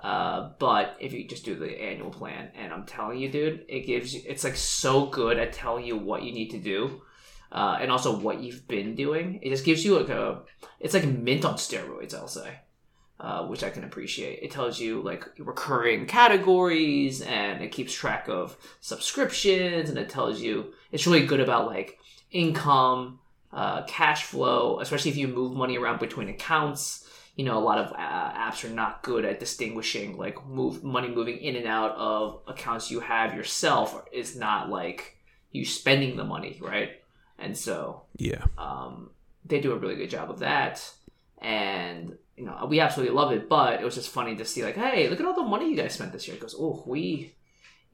Uh, 0.00 0.50
but 0.58 0.96
if 0.98 1.12
you 1.12 1.24
just 1.28 1.44
do 1.44 1.54
the 1.54 1.80
annual 1.80 2.10
plan, 2.10 2.50
and 2.56 2.72
I'm 2.72 2.84
telling 2.84 3.20
you, 3.20 3.30
dude, 3.30 3.64
it 3.68 3.86
gives 3.86 4.12
you, 4.12 4.22
it's 4.26 4.42
like 4.42 4.56
so 4.56 5.06
good 5.06 5.38
at 5.38 5.52
telling 5.52 5.86
you 5.86 5.96
what 5.96 6.24
you 6.24 6.32
need 6.32 6.50
to 6.50 6.58
do, 6.58 7.02
uh, 7.52 7.78
and 7.80 7.88
also 7.88 8.18
what 8.18 8.40
you've 8.40 8.66
been 8.66 8.96
doing. 8.96 9.38
It 9.42 9.50
just 9.50 9.64
gives 9.64 9.84
you 9.84 9.96
like 9.96 10.08
a, 10.08 10.42
it's 10.80 10.94
like 10.94 11.06
mint 11.06 11.44
on 11.44 11.54
steroids, 11.54 12.16
I'll 12.16 12.26
say, 12.26 12.58
uh, 13.20 13.46
which 13.46 13.62
I 13.62 13.70
can 13.70 13.84
appreciate. 13.84 14.40
It 14.42 14.50
tells 14.50 14.80
you 14.80 15.02
like 15.02 15.24
recurring 15.38 16.06
categories, 16.06 17.22
and 17.22 17.62
it 17.62 17.70
keeps 17.70 17.94
track 17.94 18.26
of 18.26 18.56
subscriptions, 18.80 19.88
and 19.88 19.96
it 19.96 20.08
tells 20.08 20.40
you 20.40 20.72
it's 20.90 21.06
really 21.06 21.26
good 21.26 21.38
about 21.38 21.68
like 21.68 22.00
income, 22.32 23.20
uh, 23.52 23.82
cash 23.84 24.24
flow, 24.24 24.80
especially 24.80 25.10
if 25.10 25.16
you 25.16 25.28
move 25.28 25.54
money 25.54 25.78
around 25.78 26.00
between 26.00 26.28
accounts. 26.28 27.08
You 27.36 27.46
know 27.46 27.58
a 27.58 27.64
lot 27.64 27.78
of 27.78 27.92
uh, 27.92 27.96
apps 27.96 28.62
are 28.62 28.74
not 28.74 29.02
good 29.02 29.24
at 29.24 29.40
distinguishing 29.40 30.18
like 30.18 30.46
move 30.46 30.84
money 30.84 31.08
moving 31.08 31.38
in 31.38 31.56
and 31.56 31.66
out 31.66 31.92
of 31.92 32.42
accounts 32.46 32.90
you 32.90 33.00
have 33.00 33.34
yourself 33.34 34.04
is 34.12 34.36
not 34.36 34.68
like 34.68 35.16
you 35.50 35.64
spending 35.64 36.16
the 36.16 36.24
money 36.24 36.58
right? 36.60 36.90
And 37.38 37.56
so 37.56 38.02
yeah, 38.16 38.44
um, 38.58 39.10
they 39.46 39.60
do 39.60 39.72
a 39.72 39.78
really 39.78 39.96
good 39.96 40.10
job 40.10 40.30
of 40.30 40.40
that. 40.40 40.86
And 41.38 42.18
you 42.36 42.44
know 42.44 42.66
we 42.68 42.80
absolutely 42.80 43.14
love 43.14 43.32
it 43.32 43.48
but 43.48 43.80
it 43.80 43.84
was 43.84 43.94
just 43.94 44.10
funny 44.10 44.36
to 44.36 44.44
see 44.44 44.62
like 44.62 44.74
hey 44.74 45.08
look 45.08 45.20
at 45.20 45.26
all 45.26 45.34
the 45.34 45.42
money 45.42 45.70
you 45.70 45.76
guys 45.76 45.94
spent 45.94 46.12
this 46.12 46.28
year. 46.28 46.36
It 46.36 46.40
goes 46.40 46.54
oh 46.58 46.82
we 46.86 47.34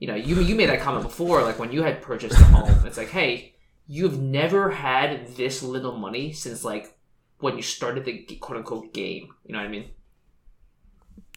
you 0.01 0.09
know 0.09 0.17
you, 0.17 0.41
you 0.41 0.57
made 0.57 0.69
that 0.69 0.81
comment 0.81 1.05
before 1.05 1.43
like 1.43 1.61
when 1.61 1.71
you 1.71 1.83
had 1.85 2.03
purchased 2.03 2.41
a 2.41 2.45
home. 2.45 2.87
It's 2.87 2.99
like 2.99 3.11
hey 3.11 3.55
you've 3.89 4.21
never 4.21 4.71
had 4.71 5.27
this 5.37 5.63
little 5.63 5.97
money 5.97 6.33
since 6.33 6.63
like 6.63 6.97
when 7.41 7.57
you 7.57 7.63
started 7.63 8.05
the 8.05 8.37
quote 8.37 8.59
unquote 8.59 8.93
game 8.95 9.29
you 9.45 9.53
know 9.53 9.59
what 9.59 9.67
i 9.67 9.71
mean 9.71 9.91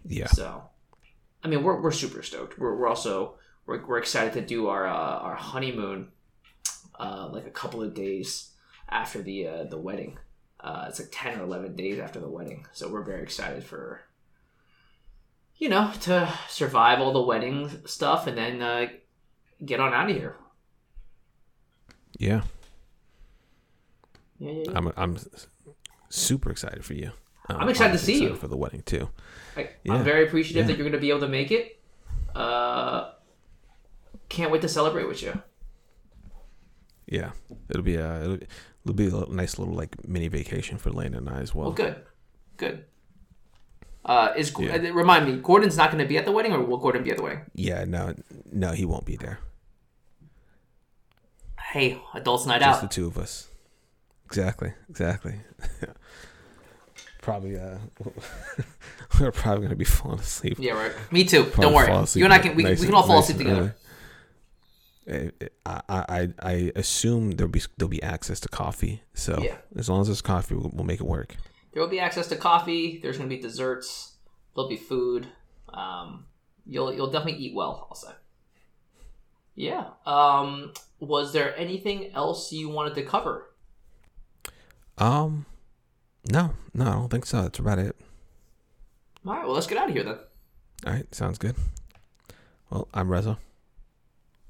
yeah. 0.05 0.27
so, 0.27 0.63
I 1.43 1.47
mean, 1.47 1.63
we're, 1.63 1.82
we're 1.82 1.91
super 1.91 2.21
stoked. 2.21 2.58
We're, 2.58 2.76
we're 2.76 2.88
also 2.88 3.36
we're, 3.65 3.86
we're 3.86 3.99
excited 3.99 4.34
to 4.34 4.41
do 4.41 4.67
our 4.67 4.88
uh, 4.88 5.19
our 5.19 5.36
honeymoon, 5.36 6.10
uh, 6.99 7.30
like 7.32 7.45
a 7.45 7.52
couple 7.52 7.82
of 7.82 7.93
days 7.93 8.52
after 8.89 9.21
the 9.21 9.47
uh, 9.47 9.63
the 9.65 9.78
wedding. 9.78 10.17
Uh, 10.60 10.86
it's 10.88 10.99
like 10.99 11.10
ten 11.12 11.39
or 11.39 11.43
eleven 11.43 11.76
days 11.76 11.99
after 11.99 12.19
the 12.19 12.30
wedding, 12.30 12.65
so 12.71 12.89
we're 12.89 13.04
very 13.04 13.23
excited 13.23 13.63
for 13.63 14.02
you 15.58 15.69
know 15.69 15.91
to 16.02 16.32
survive 16.49 16.99
all 16.99 17.13
the 17.13 17.21
wedding 17.21 17.69
stuff 17.86 18.28
and 18.28 18.38
then 18.38 18.62
uh, 18.62 18.88
get 19.63 19.80
on 19.80 19.93
out 19.93 20.10
of 20.10 20.15
here. 20.15 20.36
Yeah, 22.21 22.41
Yeah, 24.38 24.51
yeah, 24.51 24.63
yeah. 24.65 24.71
I'm 24.77 24.93
I'm 24.95 25.17
super 26.10 26.51
excited 26.51 26.86
for 26.86 26.93
you. 26.93 27.12
Uh, 27.49 27.55
I'm 27.55 27.67
excited 27.67 27.93
to 27.93 27.97
see 27.97 28.13
excited 28.17 28.34
you. 28.34 28.38
for 28.38 28.47
the 28.47 28.57
wedding 28.57 28.84
too. 28.84 29.10
I, 29.57 29.69
Yeah. 29.84 29.93
I'm 29.93 30.03
very 30.03 30.27
appreciative 30.27 30.67
that 30.67 30.77
you're 30.77 30.88
going 30.88 30.93
to 30.93 30.99
be 30.99 31.10
able 31.10 31.21
to 31.21 31.27
make 31.27 31.49
it. 31.51 31.81
Uh, 32.36 33.13
can't 34.29 34.51
wait 34.51 34.62
to 34.62 34.69
celebrate 34.69 35.07
with 35.07 35.23
you. 35.23 35.41
Yeah, 37.07 37.31
it'll 37.69 37.81
be 37.81 37.95
a 37.95 38.21
it'll, 38.23 38.38
it'll 38.86 38.93
be 38.93 39.07
a 39.07 39.25
nice 39.34 39.57
little 39.57 39.73
like 39.73 40.07
mini 40.07 40.27
vacation 40.27 40.77
for 40.77 40.91
Lane 40.91 41.15
and 41.15 41.27
I 41.27 41.39
as 41.39 41.55
well. 41.55 41.69
Well, 41.69 41.73
good, 41.73 42.03
good. 42.57 42.86
Uh, 44.05 44.34
is 44.38 44.55
remind 44.55 45.25
me, 45.25 45.41
Gordon's 45.41 45.75
not 45.75 45.91
going 45.91 46.03
to 46.03 46.07
be 46.07 46.17
at 46.19 46.25
the 46.25 46.31
wedding, 46.31 46.53
or 46.53 46.63
will 46.63 46.77
Gordon 46.77 47.03
be 47.03 47.10
at 47.12 47.17
the 47.17 47.23
wedding? 47.23 47.41
Yeah, 47.55 47.84
no, 47.86 48.13
no, 48.51 48.71
he 48.73 48.86
won't 48.86 49.05
be 49.05 49.15
there. 49.15 49.39
Hey, 51.71 52.01
adults 52.13 52.45
night 52.45 52.60
Just 52.62 52.84
out. 52.84 52.89
the 52.89 52.93
two 52.93 53.07
of 53.07 53.17
us. 53.17 53.47
Exactly, 54.25 54.73
exactly. 54.89 55.36
probably, 57.21 57.57
uh, 57.57 57.77
we're 59.19 59.31
probably 59.31 59.63
gonna 59.63 59.75
be 59.75 59.86
falling 59.86 60.19
asleep. 60.19 60.57
yeah, 60.60 60.73
right. 60.73 60.91
Me 61.12 61.23
too. 61.23 61.43
Probably 61.43 61.62
Don't 61.63 61.73
worry. 61.73 62.07
You 62.15 62.25
and 62.25 62.34
I 62.34 62.39
can 62.39 62.55
we, 62.55 62.63
nice 62.63 62.79
we 62.79 62.86
can 62.88 62.95
all 62.95 63.03
fall 63.03 63.17
nice 63.21 63.29
asleep 63.29 63.47
together. 63.47 63.75
Eh, 65.07 65.29
I, 65.65 65.81
I 65.89 66.29
I 66.41 66.71
assume 66.75 67.31
there'll 67.31 67.51
be 67.51 67.62
there'll 67.77 67.89
be 67.89 68.03
access 68.03 68.39
to 68.41 68.49
coffee. 68.49 69.03
So 69.13 69.41
Yeah. 69.41 69.55
as 69.77 69.89
long 69.89 70.01
as 70.01 70.07
there's 70.07 70.21
coffee, 70.21 70.55
we'll, 70.55 70.71
we'll 70.73 70.86
make 70.86 70.99
it 70.99 71.05
work. 71.07 71.36
There 71.73 71.81
will 71.81 71.89
be 71.89 71.99
access 71.99 72.27
to 72.27 72.36
coffee. 72.36 72.99
There's 73.01 73.17
going 73.17 73.29
to 73.29 73.36
be 73.36 73.41
desserts. 73.41 74.15
There'll 74.55 74.69
be 74.69 74.75
food. 74.77 75.27
Um, 75.73 76.25
you'll 76.65 76.93
you'll 76.93 77.10
definitely 77.12 77.41
eat 77.43 77.55
well. 77.55 77.89
Say. 77.95 78.12
Yeah. 79.56 79.86
Um, 80.06 80.74
was 81.00 81.34
there 81.34 81.58
anything 81.58 82.12
else 82.14 82.52
you 82.52 82.70
wanted 82.70 82.96
to 82.96 83.04
cover? 83.04 83.52
Um, 84.98 85.46
no, 86.32 86.54
no, 86.74 86.86
I 86.86 86.92
don't 86.94 87.10
think 87.10 87.26
so. 87.26 87.44
That's 87.44 87.60
about 87.60 87.80
it. 87.80 87.96
All 89.26 89.34
right. 89.34 89.46
Well, 89.46 89.54
let's 89.54 89.68
get 89.68 89.78
out 89.78 89.90
of 89.90 89.96
here 89.96 90.04
then. 90.04 90.20
All 90.86 90.94
right, 90.94 91.14
sounds 91.14 91.38
good. 91.38 91.56
Well, 92.70 92.88
I'm 92.94 93.12
Reza. 93.12 93.38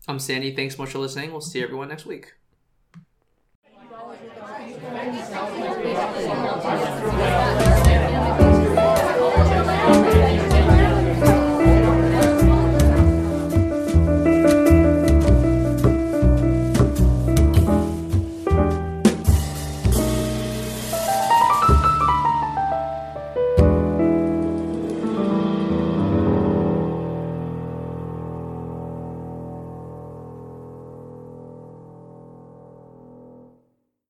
I'm 0.08 0.20
Sandy. 0.20 0.56
Thanks 0.56 0.76
so 0.76 0.84
much 0.84 0.92
for 0.92 1.00
listening. 1.00 1.32
We'll 1.32 1.42
see 1.42 1.62
everyone 1.62 1.90
next 1.90 2.06
week. 2.06 2.34